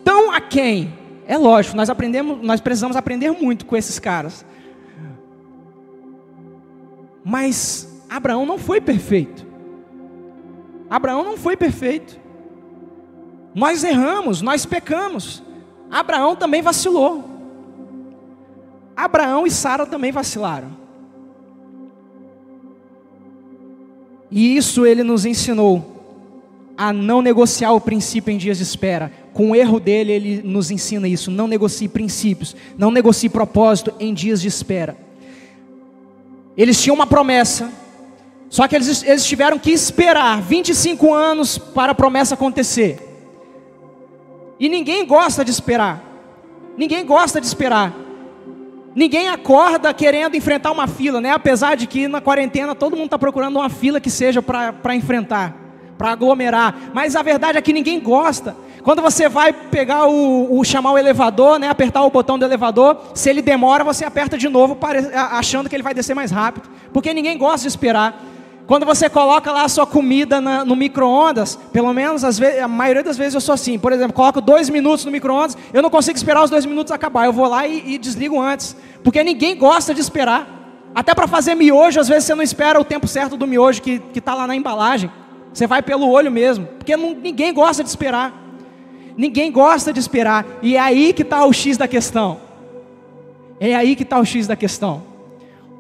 tão 0.02 0.32
aquém. 0.32 0.94
É 1.28 1.38
lógico, 1.38 1.76
nós 1.76 1.90
aprendemos, 1.90 2.42
nós 2.42 2.62
precisamos 2.62 2.96
aprender 2.96 3.30
muito 3.32 3.66
com 3.66 3.76
esses 3.76 4.00
caras. 4.00 4.46
Mas 7.26 8.02
Abraão 8.10 8.46
não 8.46 8.58
foi 8.58 8.80
perfeito. 8.80 9.46
Abraão 10.90 11.26
não 11.26 11.36
foi 11.36 11.58
perfeito. 11.58 12.29
Nós 13.54 13.84
erramos, 13.84 14.42
nós 14.42 14.66
pecamos. 14.66 15.44
Abraão 15.90 16.36
também 16.36 16.62
vacilou. 16.62 17.24
Abraão 18.96 19.48
e 19.48 19.52
Sara 19.52 19.86
também 19.86 20.12
vacilaram. 20.12 20.78
E 24.32 24.56
isso 24.56 24.86
ele 24.86 25.04
nos 25.04 25.26
ensinou 25.26 25.96
a 26.78 26.94
não 26.94 27.22
negociar 27.22 27.74
o 27.74 27.82
princípio 27.82 28.32
em 28.32 28.38
dias 28.38 28.58
de 28.58 28.64
espera. 28.64 29.12
Com 29.34 29.52
o 29.52 29.56
erro 29.56 29.80
dele, 29.80 30.12
ele 30.12 30.42
nos 30.44 30.70
ensina 30.70 31.08
isso. 31.08 31.32
Não 31.32 31.48
negocie 31.48 31.88
princípios, 31.88 32.56
não 32.78 32.92
negocie 32.92 33.30
propósito 33.30 33.94
em 34.00 34.14
dias 34.14 34.42
de 34.42 34.48
espera. 34.48 34.96
Eles 36.56 36.82
tinham 36.82 36.96
uma 36.96 37.08
promessa, 37.08 37.72
só 38.50 38.68
que 38.68 38.76
eles, 38.76 39.02
eles 39.04 39.26
tiveram 39.26 39.58
que 39.58 39.72
esperar 39.72 40.42
25 40.42 41.14
anos 41.14 41.58
para 41.58 41.94
a 41.94 41.96
promessa 41.96 42.34
acontecer. 42.34 43.09
E 44.60 44.68
ninguém 44.68 45.06
gosta 45.06 45.46
de 45.46 45.52
esperar. 45.52 46.04
Ninguém 46.78 47.06
gosta 47.06 47.40
de 47.40 47.48
esperar. 47.48 47.94
Ninguém 48.96 49.30
acorda 49.30 49.94
querendo 49.94 50.36
enfrentar 50.36 50.72
uma 50.72 50.88
fila, 50.88 51.22
né? 51.22 51.32
Apesar 51.32 51.76
de 51.76 51.88
que 51.88 52.08
na 52.08 52.20
quarentena 52.20 52.76
todo 52.76 52.96
mundo 52.96 53.06
está 53.06 53.20
procurando 53.20 53.58
uma 53.58 53.70
fila 53.70 54.00
que 54.00 54.10
seja 54.10 54.42
para 54.42 54.96
enfrentar, 54.96 55.56
para 55.98 56.12
aglomerar. 56.12 56.76
Mas 56.94 57.16
a 57.16 57.22
verdade 57.22 57.58
é 57.58 57.62
que 57.62 57.72
ninguém 57.72 58.00
gosta. 58.00 58.56
Quando 58.84 59.02
você 59.02 59.30
vai 59.30 59.54
pegar 59.54 60.08
o, 60.08 60.58
o, 60.58 60.64
chamar 60.64 60.94
o 60.94 60.98
elevador, 60.98 61.60
né? 61.60 61.70
Apertar 61.70 62.04
o 62.04 62.10
botão 62.10 62.40
do 62.40 62.46
elevador, 62.46 62.98
se 63.14 63.30
ele 63.30 63.42
demora, 63.42 63.84
você 63.84 64.04
aperta 64.04 64.38
de 64.38 64.50
novo, 64.50 64.78
achando 65.14 65.70
que 65.70 65.76
ele 65.76 65.84
vai 65.84 65.94
descer 65.94 66.16
mais 66.16 66.32
rápido, 66.32 66.70
porque 66.92 67.14
ninguém 67.14 67.38
gosta 67.38 67.62
de 67.62 67.68
esperar. 67.68 68.22
Quando 68.70 68.86
você 68.86 69.10
coloca 69.10 69.52
lá 69.52 69.64
a 69.64 69.68
sua 69.68 69.88
comida 69.88 70.40
na, 70.40 70.64
no 70.64 70.76
micro-ondas, 70.76 71.58
pelo 71.74 71.92
menos 71.92 72.22
vezes, 72.38 72.62
a 72.62 72.68
maioria 72.68 73.02
das 73.02 73.18
vezes 73.18 73.34
eu 73.34 73.42
sou 73.42 73.56
assim. 73.56 73.80
Por 73.80 73.92
exemplo, 73.92 74.14
coloco 74.14 74.40
dois 74.40 74.70
minutos 74.70 75.04
no 75.06 75.12
micro-ondas, 75.12 75.58
eu 75.74 75.82
não 75.82 75.90
consigo 75.90 76.16
esperar 76.16 76.44
os 76.44 76.52
dois 76.52 76.68
minutos 76.68 76.92
acabar. 76.92 77.26
Eu 77.26 77.34
vou 77.34 77.48
lá 77.48 77.66
e, 77.66 77.96
e 77.96 77.98
desligo 77.98 78.40
antes. 78.40 78.76
Porque 79.04 79.24
ninguém 79.24 79.58
gosta 79.58 79.92
de 79.92 80.00
esperar. 80.00 80.92
Até 80.94 81.16
para 81.16 81.28
fazer 81.28 81.56
miojo, 81.56 82.00
às 82.00 82.08
vezes 82.08 82.26
você 82.26 82.36
não 82.36 82.44
espera 82.44 82.80
o 82.80 82.84
tempo 82.84 83.08
certo 83.08 83.36
do 83.36 83.48
miojo 83.48 83.82
que 83.82 84.00
está 84.14 84.36
lá 84.36 84.46
na 84.46 84.56
embalagem. 84.56 85.12
Você 85.52 85.66
vai 85.66 85.82
pelo 85.82 86.08
olho 86.08 86.32
mesmo. 86.32 86.68
Porque 86.78 86.96
não, 86.96 87.16
ninguém 87.16 87.52
gosta 87.52 87.84
de 87.84 87.90
esperar. 87.90 88.32
Ninguém 89.18 89.52
gosta 89.52 89.92
de 89.92 90.00
esperar. 90.00 90.46
E 90.62 90.76
é 90.76 90.80
aí 90.80 91.12
que 91.12 91.24
está 91.24 91.44
o 91.44 91.52
X 91.52 91.76
da 91.76 91.88
questão. 91.88 92.38
É 93.60 93.74
aí 93.74 93.96
que 93.96 94.04
está 94.04 94.20
o 94.20 94.26
X 94.26 94.46
da 94.46 94.56
questão. 94.56 95.02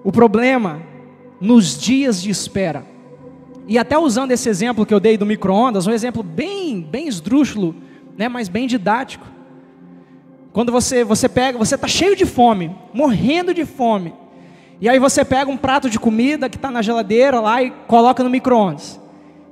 O 0.03 0.11
problema 0.11 0.88
nos 1.39 1.77
dias 1.77 2.21
de 2.21 2.29
espera. 2.29 2.85
E 3.67 3.77
até 3.77 3.97
usando 3.97 4.31
esse 4.31 4.49
exemplo 4.49 4.85
que 4.85 4.93
eu 4.93 4.99
dei 4.99 5.17
do 5.17 5.25
micro-ondas, 5.25 5.85
um 5.85 5.91
exemplo 5.91 6.23
bem, 6.23 6.81
bem 6.81 7.07
esdrúxulo, 7.07 7.75
né, 8.17 8.27
mas 8.27 8.49
bem 8.49 8.67
didático. 8.67 9.25
Quando 10.51 10.71
você, 10.71 11.03
você 11.03 11.29
pega, 11.29 11.57
você 11.57 11.75
está 11.75 11.87
cheio 11.87 12.15
de 12.15 12.25
fome, 12.25 12.75
morrendo 12.93 13.53
de 13.53 13.65
fome, 13.65 14.13
e 14.81 14.89
aí 14.89 14.97
você 14.97 15.23
pega 15.23 15.51
um 15.51 15.57
prato 15.57 15.89
de 15.89 15.99
comida 15.99 16.49
que 16.49 16.55
está 16.55 16.71
na 16.71 16.81
geladeira 16.81 17.39
lá 17.39 17.61
e 17.61 17.69
coloca 17.87 18.23
no 18.23 18.29
micro-ondas. 18.29 18.99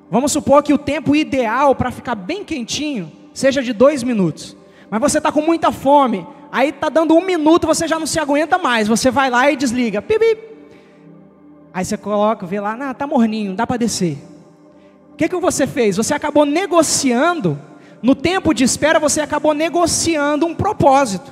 Vamos 0.10 0.32
supor 0.32 0.64
que 0.64 0.74
o 0.74 0.78
tempo 0.78 1.16
ideal 1.16 1.76
para 1.76 1.92
ficar 1.92 2.16
bem 2.16 2.44
quentinho 2.44 3.12
seja 3.34 3.62
de 3.62 3.74
dois 3.74 4.04
minutos. 4.04 4.56
Mas 4.90 5.02
você 5.02 5.18
está 5.18 5.32
com 5.32 5.42
muita 5.42 5.72
fome, 5.72 6.26
aí 6.52 6.70
está 6.70 6.90
dando 6.90 7.14
um 7.14 7.24
minuto, 7.24 7.68
você 7.68 7.88
já 7.88 8.00
não 8.00 8.08
se 8.08 8.20
aguenta 8.20 8.58
mais. 8.58 8.88
Você 8.88 9.12
vai 9.12 9.30
lá 9.30 9.52
e 9.52 9.58
desliga. 9.58 10.02
Pipi, 10.02 10.38
Aí 11.78 11.86
você 11.86 11.96
coloca, 11.96 12.44
vê 12.44 12.60
lá, 12.60 12.76
não, 12.76 12.92
tá 12.92 13.06
morninho, 13.06 13.54
dá 13.54 13.68
para 13.68 13.78
descer. 13.78 14.18
O 15.14 15.16
que, 15.16 15.30
que 15.30 15.36
você 15.36 15.68
fez? 15.68 15.96
Você 15.96 16.12
acabou 16.12 16.44
negociando, 16.44 17.56
no 18.02 18.16
tempo 18.16 18.52
de 18.52 18.64
espera, 18.64 19.00
você 19.00 19.22
acabou 19.22 19.54
negociando 19.54 20.48
um 20.48 20.56
propósito. 20.56 21.32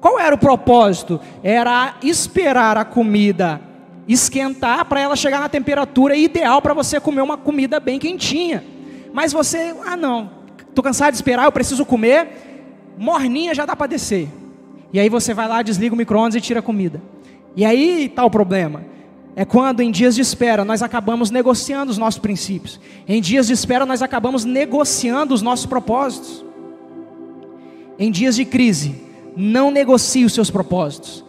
Qual 0.00 0.16
era 0.16 0.32
o 0.32 0.38
propósito? 0.38 1.20
Era 1.42 1.96
esperar 2.04 2.78
a 2.78 2.84
comida 2.84 3.60
esquentar 4.06 4.84
para 4.84 5.00
ela 5.00 5.16
chegar 5.16 5.40
na 5.40 5.48
temperatura 5.48 6.14
ideal 6.14 6.62
para 6.62 6.72
você 6.72 7.00
comer 7.00 7.22
uma 7.22 7.36
comida 7.36 7.80
bem 7.80 7.98
quentinha. 7.98 8.62
Mas 9.12 9.32
você, 9.32 9.74
ah 9.84 9.96
não, 9.96 10.30
estou 10.68 10.84
cansado 10.84 11.10
de 11.10 11.16
esperar, 11.16 11.46
eu 11.46 11.52
preciso 11.52 11.84
comer, 11.84 12.94
morninha 12.96 13.52
já 13.52 13.66
dá 13.66 13.74
para 13.74 13.88
descer. 13.88 14.28
E 14.92 15.00
aí 15.00 15.08
você 15.08 15.34
vai 15.34 15.48
lá, 15.48 15.62
desliga 15.62 15.96
o 15.96 15.98
micro-ondas 15.98 16.36
e 16.36 16.40
tira 16.40 16.60
a 16.60 16.62
comida. 16.62 17.02
E 17.56 17.64
aí 17.64 18.04
está 18.04 18.24
o 18.24 18.30
problema 18.30 18.93
é 19.36 19.44
quando 19.44 19.80
em 19.80 19.90
dias 19.90 20.14
de 20.14 20.20
espera 20.20 20.64
nós 20.64 20.80
acabamos 20.80 21.30
negociando 21.30 21.90
os 21.90 21.98
nossos 21.98 22.20
princípios. 22.20 22.78
Em 23.06 23.20
dias 23.20 23.48
de 23.48 23.52
espera 23.52 23.84
nós 23.84 24.00
acabamos 24.00 24.44
negociando 24.44 25.34
os 25.34 25.42
nossos 25.42 25.66
propósitos. 25.66 26.44
Em 27.98 28.10
dias 28.10 28.36
de 28.36 28.44
crise, 28.44 29.02
não 29.36 29.70
negocie 29.70 30.24
os 30.24 30.32
seus 30.32 30.50
propósitos. 30.50 31.24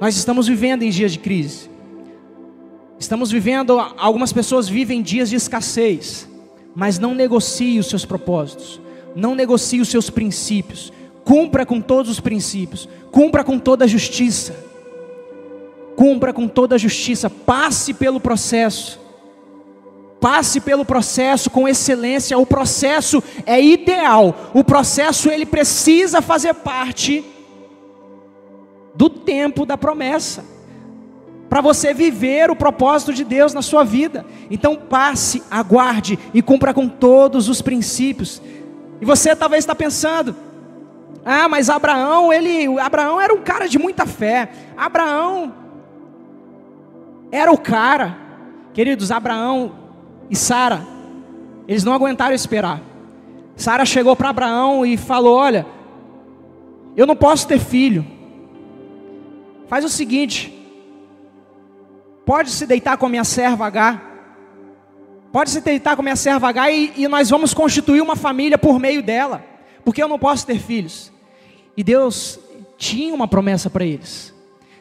Nós 0.00 0.16
estamos 0.16 0.46
vivendo 0.46 0.82
em 0.82 0.90
dias 0.90 1.12
de 1.12 1.18
crise. 1.18 1.70
Estamos 2.98 3.30
vivendo, 3.30 3.78
algumas 3.78 4.32
pessoas 4.32 4.68
vivem 4.68 5.00
dias 5.00 5.30
de 5.30 5.36
escassez, 5.36 6.28
mas 6.74 6.98
não 6.98 7.14
negocie 7.14 7.78
os 7.78 7.86
seus 7.86 8.04
propósitos. 8.04 8.80
Não 9.16 9.34
negocie 9.34 9.80
os 9.80 9.88
seus 9.88 10.10
princípios. 10.10 10.92
Cumpra 11.24 11.64
com 11.64 11.80
todos 11.80 12.10
os 12.10 12.20
princípios. 12.20 12.88
Cumpra 13.10 13.42
com 13.42 13.58
toda 13.58 13.84
a 13.84 13.88
justiça 13.88 14.67
cumpra 15.98 16.32
com 16.32 16.46
toda 16.46 16.76
a 16.76 16.78
justiça, 16.78 17.28
passe 17.28 17.92
pelo 17.92 18.20
processo. 18.20 19.00
Passe 20.20 20.60
pelo 20.60 20.84
processo 20.84 21.50
com 21.50 21.66
excelência. 21.66 22.38
O 22.38 22.46
processo 22.46 23.20
é 23.44 23.60
ideal. 23.60 24.52
O 24.54 24.62
processo 24.62 25.28
ele 25.28 25.44
precisa 25.44 26.22
fazer 26.22 26.54
parte 26.54 27.24
do 28.94 29.10
tempo 29.10 29.66
da 29.66 29.76
promessa. 29.76 30.44
Para 31.48 31.60
você 31.60 31.92
viver 31.92 32.48
o 32.48 32.54
propósito 32.54 33.12
de 33.12 33.24
Deus 33.24 33.52
na 33.52 33.62
sua 33.62 33.82
vida. 33.82 34.24
Então 34.48 34.76
passe, 34.76 35.42
aguarde 35.50 36.16
e 36.32 36.40
cumpra 36.40 36.72
com 36.72 36.88
todos 36.88 37.48
os 37.48 37.60
princípios. 37.60 38.40
E 39.00 39.04
você 39.04 39.34
talvez 39.34 39.64
está 39.64 39.74
pensando: 39.74 40.36
"Ah, 41.24 41.48
mas 41.48 41.68
Abraão, 41.68 42.32
ele, 42.32 42.78
Abraão 42.78 43.20
era 43.20 43.34
um 43.34 43.42
cara 43.42 43.68
de 43.68 43.80
muita 43.80 44.06
fé. 44.06 44.48
Abraão 44.76 45.66
era 47.30 47.52
o 47.52 47.58
cara, 47.58 48.16
queridos, 48.72 49.10
Abraão 49.10 49.72
e 50.30 50.36
Sara, 50.36 50.86
eles 51.66 51.84
não 51.84 51.92
aguentaram 51.92 52.34
esperar. 52.34 52.80
Sara 53.56 53.84
chegou 53.84 54.16
para 54.16 54.30
Abraão 54.30 54.86
e 54.86 54.96
falou: 54.96 55.36
Olha, 55.36 55.66
eu 56.96 57.06
não 57.06 57.16
posso 57.16 57.46
ter 57.46 57.58
filho. 57.58 58.06
Faz 59.66 59.84
o 59.84 59.88
seguinte: 59.88 60.52
pode 62.24 62.50
se 62.50 62.66
deitar 62.66 62.96
com 62.96 63.06
a 63.06 63.08
minha 63.08 63.24
serva 63.24 63.66
H. 63.66 64.02
Pode 65.30 65.50
se 65.50 65.60
deitar 65.60 65.94
com 65.94 66.00
a 66.00 66.04
minha 66.04 66.16
serva 66.16 66.48
H 66.48 66.70
e, 66.70 66.92
e 66.96 67.08
nós 67.08 67.28
vamos 67.28 67.52
constituir 67.52 68.00
uma 68.00 68.16
família 68.16 68.56
por 68.56 68.78
meio 68.78 69.02
dela, 69.02 69.44
porque 69.84 70.02
eu 70.02 70.08
não 70.08 70.18
posso 70.18 70.46
ter 70.46 70.58
filhos. 70.58 71.12
E 71.76 71.84
Deus 71.84 72.40
tinha 72.78 73.14
uma 73.14 73.28
promessa 73.28 73.68
para 73.68 73.84
eles. 73.84 74.34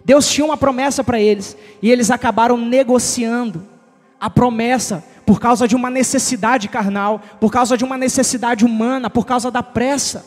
Deus 0.07 0.29
tinha 0.29 0.45
uma 0.45 0.55
promessa 0.55 1.03
para 1.03 1.19
eles 1.19 1.57
e 1.81 1.91
eles 1.91 2.09
acabaram 2.09 2.57
negociando 2.57 3.61
a 4.17 4.29
promessa 4.29 5.03
por 5.25 5.37
causa 5.37 5.67
de 5.67 5.75
uma 5.75 5.89
necessidade 5.89 6.69
carnal, 6.69 7.21
por 7.41 7.51
causa 7.51 7.75
de 7.75 7.83
uma 7.83 7.97
necessidade 7.97 8.63
humana, 8.63 9.09
por 9.09 9.25
causa 9.25 9.51
da 9.51 9.61
pressa. 9.61 10.25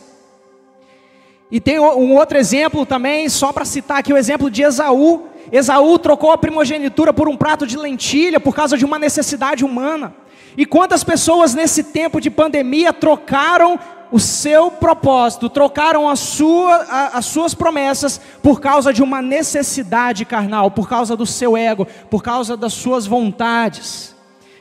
E 1.49 1.59
tem 1.59 1.79
um 1.79 2.13
outro 2.13 2.37
exemplo 2.37 2.85
também, 2.85 3.27
só 3.27 3.51
para 3.51 3.65
citar 3.65 3.97
aqui 3.97 4.13
o 4.13 4.17
exemplo 4.17 4.51
de 4.51 4.61
Esaú. 4.61 5.25
Esaú 5.51 5.97
trocou 5.97 6.31
a 6.31 6.37
primogenitura 6.37 7.11
por 7.11 7.27
um 7.27 7.35
prato 7.35 7.65
de 7.65 7.75
lentilha 7.75 8.39
por 8.39 8.53
causa 8.53 8.77
de 8.77 8.85
uma 8.85 8.99
necessidade 8.99 9.65
humana. 9.65 10.13
E 10.55 10.63
quantas 10.63 11.03
pessoas 11.03 11.55
nesse 11.55 11.85
tempo 11.85 12.21
de 12.21 12.29
pandemia 12.29 12.93
trocaram 12.93 13.79
o 14.11 14.19
seu 14.19 14.69
propósito, 14.69 15.49
trocaram 15.49 16.09
a 16.09 16.15
sua, 16.15 16.75
a, 16.75 17.17
as 17.17 17.25
suas 17.25 17.53
promessas 17.53 18.19
por 18.43 18.59
causa 18.59 18.93
de 18.93 19.01
uma 19.01 19.21
necessidade 19.21 20.25
carnal, 20.25 20.69
por 20.69 20.89
causa 20.89 21.15
do 21.15 21.25
seu 21.25 21.55
ego, 21.55 21.87
por 22.09 22.21
causa 22.21 22.57
das 22.57 22.73
suas 22.73 23.07
vontades. 23.07 24.13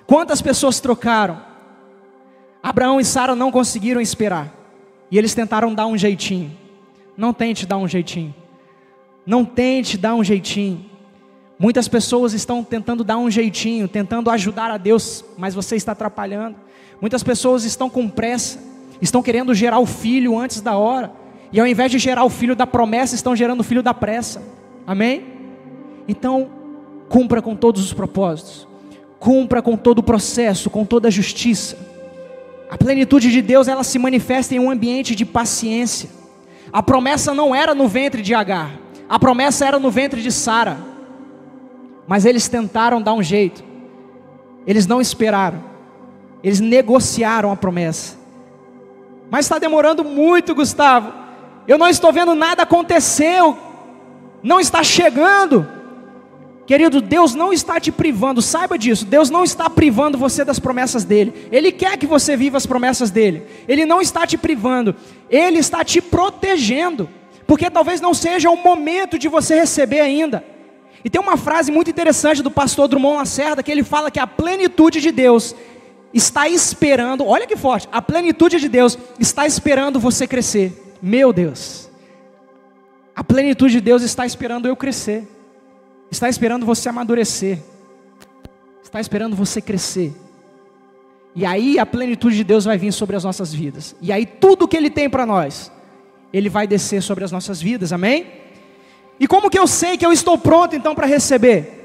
Quantas 0.06 0.40
pessoas 0.40 0.78
trocaram? 0.78 1.40
Abraão 2.62 3.00
e 3.00 3.04
Sara 3.04 3.34
não 3.34 3.50
conseguiram 3.50 4.00
esperar, 4.00 4.54
e 5.10 5.18
eles 5.18 5.34
tentaram 5.34 5.74
dar 5.74 5.86
um 5.86 5.98
jeitinho. 5.98 6.56
Não 7.16 7.34
tente 7.34 7.66
dar 7.66 7.76
um 7.76 7.88
jeitinho, 7.88 8.34
não 9.26 9.44
tente 9.44 9.98
dar 9.98 10.14
um 10.14 10.24
jeitinho. 10.24 10.86
Muitas 11.58 11.88
pessoas 11.88 12.32
estão 12.32 12.64
tentando 12.64 13.04
dar 13.04 13.18
um 13.18 13.30
jeitinho, 13.30 13.86
tentando 13.86 14.30
ajudar 14.30 14.70
a 14.70 14.78
Deus, 14.78 15.22
mas 15.36 15.54
você 15.54 15.76
está 15.76 15.92
atrapalhando. 15.92 16.56
Muitas 17.00 17.22
pessoas 17.22 17.64
estão 17.64 17.90
com 17.90 18.08
pressa 18.08 18.69
estão 19.00 19.22
querendo 19.22 19.54
gerar 19.54 19.78
o 19.78 19.86
filho 19.86 20.38
antes 20.38 20.60
da 20.60 20.76
hora, 20.76 21.12
e 21.52 21.60
ao 21.60 21.66
invés 21.66 21.90
de 21.90 21.98
gerar 21.98 22.24
o 22.24 22.30
filho 22.30 22.54
da 22.54 22.66
promessa, 22.66 23.14
estão 23.14 23.34
gerando 23.34 23.60
o 23.60 23.64
filho 23.64 23.82
da 23.82 23.92
pressa. 23.92 24.42
Amém? 24.86 25.24
Então, 26.06 26.48
cumpra 27.08 27.42
com 27.42 27.56
todos 27.56 27.84
os 27.84 27.92
propósitos, 27.92 28.68
cumpra 29.18 29.60
com 29.60 29.76
todo 29.76 29.98
o 29.98 30.02
processo, 30.02 30.70
com 30.70 30.84
toda 30.84 31.08
a 31.08 31.10
justiça. 31.10 31.76
A 32.70 32.78
plenitude 32.78 33.32
de 33.32 33.42
Deus, 33.42 33.66
ela 33.66 33.82
se 33.82 33.98
manifesta 33.98 34.54
em 34.54 34.60
um 34.60 34.70
ambiente 34.70 35.14
de 35.16 35.24
paciência. 35.24 36.08
A 36.72 36.82
promessa 36.82 37.34
não 37.34 37.52
era 37.54 37.74
no 37.74 37.88
ventre 37.88 38.22
de 38.22 38.32
Agar, 38.32 38.78
a 39.08 39.18
promessa 39.18 39.66
era 39.66 39.78
no 39.80 39.90
ventre 39.90 40.22
de 40.22 40.30
Sara. 40.30 40.78
Mas 42.06 42.24
eles 42.24 42.48
tentaram 42.48 43.02
dar 43.02 43.12
um 43.12 43.22
jeito. 43.22 43.62
Eles 44.64 44.86
não 44.86 45.00
esperaram. 45.00 45.62
Eles 46.44 46.60
negociaram 46.60 47.50
a 47.50 47.56
promessa. 47.56 48.19
Mas 49.30 49.46
está 49.46 49.58
demorando 49.58 50.04
muito, 50.04 50.54
Gustavo. 50.54 51.12
Eu 51.66 51.78
não 51.78 51.88
estou 51.88 52.12
vendo 52.12 52.34
nada 52.34 52.64
acontecer. 52.64 53.40
Não 54.42 54.58
está 54.58 54.82
chegando. 54.82 55.66
Querido, 56.66 57.00
Deus 57.00 57.34
não 57.34 57.52
está 57.52 57.80
te 57.80 57.90
privando, 57.90 58.40
saiba 58.40 58.78
disso. 58.78 59.04
Deus 59.04 59.28
não 59.28 59.42
está 59.42 59.68
privando 59.68 60.16
você 60.16 60.44
das 60.44 60.60
promessas 60.60 61.02
dele. 61.02 61.48
Ele 61.50 61.72
quer 61.72 61.96
que 61.96 62.06
você 62.06 62.36
viva 62.36 62.56
as 62.56 62.64
promessas 62.64 63.10
dele. 63.10 63.42
Ele 63.66 63.84
não 63.84 64.00
está 64.00 64.24
te 64.26 64.38
privando, 64.38 64.94
ele 65.28 65.58
está 65.58 65.84
te 65.84 66.00
protegendo. 66.00 67.08
Porque 67.44 67.68
talvez 67.68 68.00
não 68.00 68.14
seja 68.14 68.50
o 68.50 68.56
momento 68.56 69.18
de 69.18 69.26
você 69.26 69.56
receber 69.56 70.00
ainda. 70.00 70.44
E 71.04 71.10
tem 71.10 71.20
uma 71.20 71.36
frase 71.36 71.72
muito 71.72 71.90
interessante 71.90 72.42
do 72.42 72.50
pastor 72.50 72.86
Drummond 72.86 73.16
Lacerda 73.16 73.62
que 73.62 73.72
ele 73.72 73.82
fala 73.82 74.10
que 74.10 74.20
a 74.20 74.26
plenitude 74.26 75.00
de 75.00 75.10
Deus 75.10 75.56
está 76.12 76.48
esperando, 76.48 77.26
olha 77.26 77.46
que 77.46 77.56
forte, 77.56 77.88
a 77.92 78.02
plenitude 78.02 78.58
de 78.58 78.68
Deus 78.68 78.98
está 79.18 79.46
esperando 79.46 80.00
você 80.00 80.26
crescer. 80.26 80.94
Meu 81.00 81.32
Deus, 81.32 81.88
a 83.14 83.24
plenitude 83.24 83.74
de 83.74 83.80
Deus 83.80 84.02
está 84.02 84.26
esperando 84.26 84.66
eu 84.66 84.76
crescer, 84.76 85.26
está 86.10 86.28
esperando 86.28 86.66
você 86.66 86.88
amadurecer, 86.88 87.58
está 88.82 89.00
esperando 89.00 89.36
você 89.36 89.60
crescer. 89.60 90.12
E 91.34 91.46
aí 91.46 91.78
a 91.78 91.86
plenitude 91.86 92.36
de 92.36 92.44
Deus 92.44 92.64
vai 92.64 92.76
vir 92.76 92.92
sobre 92.92 93.16
as 93.16 93.24
nossas 93.24 93.52
vidas. 93.54 93.94
E 94.00 94.12
aí 94.12 94.26
tudo 94.26 94.66
que 94.66 94.76
Ele 94.76 94.90
tem 94.90 95.08
para 95.08 95.24
nós, 95.24 95.70
Ele 96.32 96.48
vai 96.48 96.66
descer 96.66 97.02
sobre 97.02 97.24
as 97.24 97.30
nossas 97.30 97.62
vidas, 97.62 97.92
amém? 97.92 98.26
E 99.18 99.26
como 99.26 99.48
que 99.48 99.58
eu 99.58 99.66
sei 99.66 99.96
que 99.96 100.04
eu 100.04 100.12
estou 100.12 100.36
pronto 100.36 100.74
então 100.74 100.94
para 100.94 101.06
receber? 101.06 101.79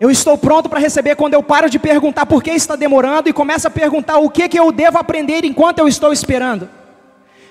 Eu 0.00 0.10
estou 0.10 0.36
pronto 0.36 0.68
para 0.68 0.80
receber 0.80 1.14
quando 1.14 1.34
eu 1.34 1.42
paro 1.42 1.70
de 1.70 1.78
perguntar 1.78 2.26
por 2.26 2.42
que 2.42 2.50
está 2.50 2.74
demorando 2.76 3.28
e 3.28 3.32
começo 3.32 3.66
a 3.68 3.70
perguntar 3.70 4.18
o 4.18 4.28
que, 4.28 4.48
que 4.48 4.58
eu 4.58 4.72
devo 4.72 4.98
aprender 4.98 5.44
enquanto 5.44 5.78
eu 5.78 5.88
estou 5.88 6.12
esperando. 6.12 6.68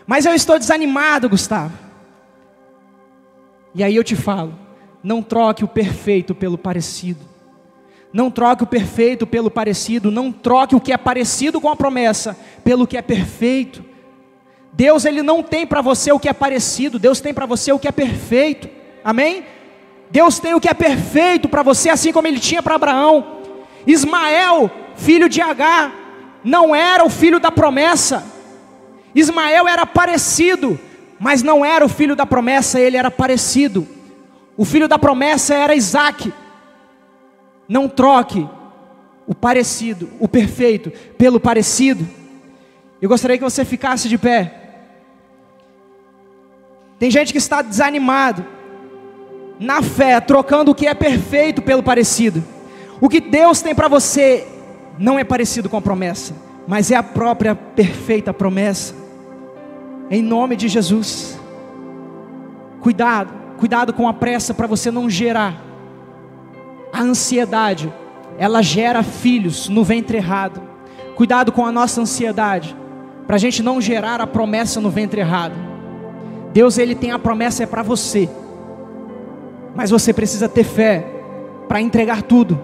Mas 0.06 0.26
eu 0.26 0.34
estou 0.34 0.60
desanimado, 0.60 1.30
Gustavo. 1.30 1.74
E 3.74 3.84
aí 3.84 3.96
eu 3.96 4.04
te 4.04 4.16
falo: 4.16 4.54
não 5.02 5.22
troque 5.22 5.64
o 5.64 5.68
perfeito 5.68 6.36
pelo 6.36 6.58
parecido. 6.58 7.34
Não 8.12 8.30
troque 8.30 8.64
o 8.64 8.68
perfeito 8.68 9.26
pelo 9.26 9.50
parecido. 9.50 10.12
Não 10.12 10.32
troque 10.32 10.76
o 10.76 10.82
que 10.82 10.94
é 10.94 10.98
parecido 10.98 11.60
com 11.60 11.70
a 11.70 11.76
promessa 11.76 12.38
pelo 12.64 12.86
que 12.86 12.98
é 12.98 13.02
perfeito. 13.02 13.84
Deus 14.72 15.06
ele 15.06 15.24
não 15.24 15.42
tem 15.42 15.66
para 15.66 15.82
você 15.82 16.12
o 16.12 16.20
que 16.20 16.30
é 16.30 16.34
parecido. 16.34 17.00
Deus 17.00 17.20
tem 17.20 17.34
para 17.34 17.46
você 17.46 17.72
o 17.72 17.80
que 17.80 17.88
é 17.88 17.92
perfeito. 17.92 18.70
Amém? 19.04 19.46
Deus 20.13 20.38
tem 20.38 20.54
o 20.54 20.62
que 20.62 20.69
é 20.69 20.76
perfeito 20.76 21.49
para 21.49 21.63
você, 21.63 21.89
assim 21.89 22.13
como 22.13 22.28
ele 22.28 22.39
tinha 22.39 22.62
para 22.62 22.76
Abraão. 22.76 23.41
Ismael, 23.88 24.69
filho 24.95 25.28
de 25.28 25.41
Agar, 25.41 25.91
não 26.43 26.76
era 26.76 27.04
o 27.04 27.10
filho 27.10 27.39
da 27.39 27.52
promessa. 27.52 28.23
Ismael 29.15 29.67
era 29.67 29.88
parecido, 29.88 30.80
mas 31.19 31.41
não 31.41 31.65
era 31.65 31.84
o 31.84 31.89
filho 31.89 32.15
da 32.15 32.28
promessa, 32.28 32.80
ele 32.80 32.95
era 32.95 33.10
parecido. 33.10 33.88
O 34.56 34.63
filho 34.63 34.88
da 34.88 34.99
promessa 34.99 35.56
era 35.56 35.73
Isaac. 35.73 36.32
Não 37.67 37.89
troque 37.89 38.47
o 39.26 39.34
parecido, 39.34 40.12
o 40.19 40.28
perfeito, 40.28 40.91
pelo 41.17 41.39
parecido. 41.39 42.08
Eu 43.02 43.10
gostaria 43.10 43.39
que 43.39 43.43
você 43.43 43.65
ficasse 43.65 44.08
de 44.08 44.19
pé. 44.19 44.60
Tem 46.99 47.10
gente 47.10 47.32
que 47.32 47.39
está 47.39 47.63
desanimado 47.63 48.45
na 49.63 49.82
fé, 49.82 50.19
trocando 50.19 50.71
o 50.71 50.76
que 50.76 50.86
é 50.86 50.93
perfeito 50.93 51.62
pelo 51.62 51.82
parecido. 51.82 52.43
O 52.99 53.08
que 53.08 53.21
Deus 53.21 53.62
tem 53.62 53.73
para 53.73 53.88
você 53.88 54.45
não 54.99 55.17
é 55.17 55.23
parecido 55.23 55.69
com 55.69 55.78
a 55.78 55.82
promessa, 55.82 56.36
mas 56.67 56.91
é 56.91 56.95
a 56.95 57.02
própria 57.02 57.56
perfeita 57.56 58.34
promessa. 58.34 58.93
Em 60.12 60.21
nome 60.21 60.58
de 60.58 60.67
Jesus. 60.67 61.39
Cuidado, 62.82 63.34
cuidado 63.58 63.93
com 63.93 64.08
a 64.08 64.13
pressa 64.13 64.54
para 64.54 64.67
você 64.67 64.91
não 64.91 65.10
gerar 65.10 65.63
A 66.91 67.02
ansiedade, 67.02 67.91
ela 68.38 68.62
gera 68.62 69.02
filhos 69.02 69.69
no 69.69 69.84
ventre 69.84 70.17
errado. 70.17 70.62
Cuidado 71.15 71.52
com 71.52 71.65
a 71.65 71.71
nossa 71.71 72.02
ansiedade, 72.02 72.76
para 73.26 73.38
a 73.38 73.39
gente 73.39 73.63
não 73.63 73.80
gerar 73.80 74.19
a 74.19 74.28
promessa 74.28 74.82
no 74.82 74.89
ventre 74.89 75.21
errado. 75.21 75.56
Deus, 76.52 76.78
Ele 76.78 76.93
tem 76.93 77.12
a 77.12 77.19
promessa 77.19 77.63
é 77.63 77.65
para 77.65 77.82
você, 77.82 78.30
mas 79.76 79.90
você 79.90 80.14
precisa 80.14 80.48
ter 80.48 80.64
fé 80.64 81.06
para 81.68 81.82
entregar 81.82 82.22
tudo. 82.22 82.60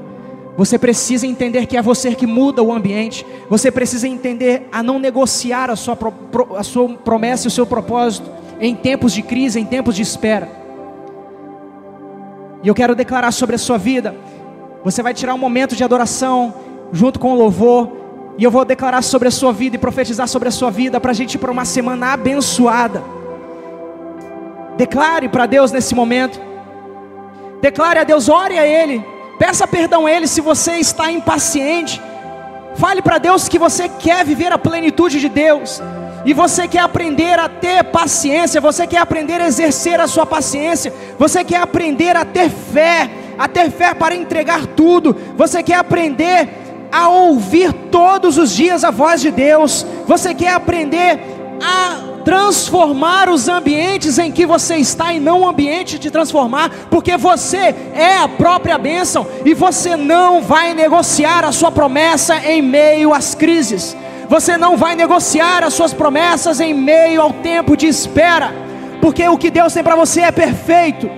Você 0.58 0.78
precisa 0.78 1.26
entender 1.26 1.66
que 1.66 1.78
é 1.78 1.82
você 1.82 2.14
que 2.14 2.28
muda 2.28 2.62
o 2.62 2.74
ambiente. 2.74 3.26
Você 3.50 3.72
precisa 3.72 4.08
entender 4.08 4.68
a 4.72 4.84
não 4.84 5.00
negociar 5.00 5.70
a 5.70 5.76
sua, 5.76 5.98
a 6.58 6.64
sua 6.64 6.90
promessa 6.90 7.48
e 7.48 7.50
o 7.50 7.52
seu 7.52 7.66
propósito 7.66 8.30
em 8.60 8.76
tempos 8.76 9.14
de 9.14 9.22
crise, 9.22 9.60
em 9.60 9.66
tempos 9.66 9.96
de 9.96 10.02
espera. 10.02 10.50
E 12.62 12.68
eu 12.68 12.76
quero 12.76 12.94
declarar 12.94 13.32
sobre 13.32 13.56
a 13.56 13.60
sua 13.60 13.78
vida. 13.78 14.14
Você 14.84 15.02
vai 15.02 15.14
tirar 15.14 15.34
um 15.34 15.38
momento 15.38 15.76
de 15.76 15.84
adoração 15.84 16.54
junto 16.92 17.20
com 17.20 17.32
o 17.32 17.36
louvor. 17.36 17.90
E 18.38 18.44
eu 18.44 18.52
vou 18.52 18.66
declarar 18.66 19.02
sobre 19.02 19.30
a 19.30 19.32
sua 19.32 19.54
vida 19.54 19.78
e 19.78 19.80
profetizar 19.80 20.28
sobre 20.28 20.50
a 20.50 20.52
sua 20.52 20.70
vida 20.70 21.00
para 21.00 21.12
a 21.12 21.14
gente 21.14 21.36
ir 21.36 21.38
para 21.38 21.52
uma 21.52 21.66
semana 21.66 22.14
abençoada. 22.14 23.02
Declare 24.78 25.30
para 25.30 25.46
Deus 25.46 25.72
nesse 25.72 25.96
momento. 25.96 26.49
Declare 27.62 28.00
a 28.00 28.04
Deus, 28.04 28.30
ore 28.30 28.58
a 28.58 28.66
Ele. 28.66 29.04
Peça 29.38 29.68
perdão 29.68 30.06
a 30.06 30.12
Ele 30.12 30.28
se 30.28 30.42
você 30.42 30.74
está 30.74 31.12
impaciente. 31.12 32.02
Fale 32.76 33.02
para 33.02 33.18
Deus 33.18 33.48
que 33.48 33.60
você 33.60 33.90
quer 33.90 34.24
viver 34.24 34.52
a 34.52 34.58
plenitude 34.58 35.20
de 35.20 35.30
Deus. 35.30 35.82
E 36.26 36.34
você 36.34 36.68
quer 36.68 36.80
aprender 36.80 37.40
a 37.40 37.48
ter 37.48 37.84
paciência, 37.86 38.60
você 38.60 38.86
quer 38.86 39.00
aprender 39.00 39.42
a 39.42 39.48
exercer 39.48 40.00
a 40.00 40.08
sua 40.08 40.26
paciência, 40.26 40.94
você 41.18 41.44
quer 41.44 41.62
aprender 41.62 42.16
a 42.16 42.26
ter 42.26 42.50
fé, 42.50 43.10
a 43.38 43.48
ter 43.48 43.72
fé 43.72 43.94
para 43.94 44.16
entregar 44.16 44.66
tudo, 44.68 45.16
você 45.38 45.64
quer 45.64 45.76
aprender 45.76 46.50
a 46.92 47.08
ouvir 47.08 47.72
todos 47.90 48.38
os 48.38 48.54
dias 48.54 48.84
a 48.84 48.92
voz 48.92 49.22
de 49.22 49.32
Deus, 49.32 49.86
você 50.06 50.34
quer 50.34 50.54
aprender 50.54 51.39
a 51.62 52.10
transformar 52.24 53.30
os 53.30 53.48
ambientes 53.48 54.18
em 54.18 54.32
que 54.32 54.46
você 54.46 54.76
está 54.76 55.14
e 55.14 55.20
não 55.20 55.42
o 55.42 55.48
ambiente 55.48 55.98
de 55.98 56.12
transformar, 56.12 56.70
porque 56.90 57.18
você 57.18 57.76
é 57.94 58.18
a 58.18 58.28
própria 58.28 58.78
bênção 58.78 59.26
e 59.46 59.54
você 59.54 59.96
não 59.96 60.42
vai 60.42 60.74
negociar 60.74 61.44
a 61.44 61.52
sua 61.52 61.72
promessa 61.72 62.38
em 62.38 62.62
meio 62.62 63.14
às 63.14 63.34
crises. 63.34 63.96
Você 64.28 64.58
não 64.58 64.78
vai 64.78 64.96
negociar 64.96 65.64
as 65.64 65.74
suas 65.74 65.94
promessas 65.94 66.60
em 66.60 66.74
meio 66.74 67.22
ao 67.22 67.34
tempo 67.34 67.76
de 67.76 67.88
espera, 67.88 68.54
porque 69.02 69.28
o 69.28 69.38
que 69.38 69.50
Deus 69.50 69.74
tem 69.74 69.84
para 69.84 69.96
você 69.96 70.22
é 70.22 70.32
perfeito. 70.32 71.10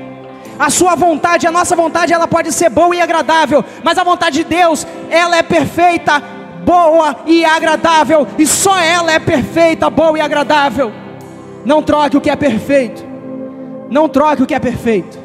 A 0.58 0.69
sua 0.69 0.95
vontade, 0.95 1.47
a 1.47 1.51
nossa 1.51 1.75
vontade, 1.75 2.13
ela 2.13 2.27
pode 2.27 2.51
ser 2.54 2.69
boa 2.69 2.95
e 2.95 3.01
agradável, 3.01 3.65
mas 3.84 3.97
a 3.97 4.04
vontade 4.04 4.38
de 4.38 4.43
Deus, 4.43 4.86
ela 5.10 5.36
é 5.36 5.43
perfeita, 5.43 6.23
boa 6.65 7.17
e 7.26 7.43
agradável, 7.45 8.28
e 8.38 8.45
só 8.45 8.78
ela 8.80 9.12
é 9.12 9.19
perfeita, 9.19 9.89
boa 9.89 10.17
e 10.17 10.21
agradável. 10.21 10.91
Não 11.65 11.82
troque 11.84 12.17
o 12.17 12.21
que 12.21 12.30
é 12.30 12.36
perfeito. 12.36 13.06
Não 13.89 14.08
troque 14.08 14.43
o 14.43 14.45
que 14.45 14.54
é 14.54 14.60
perfeito. 14.60 15.20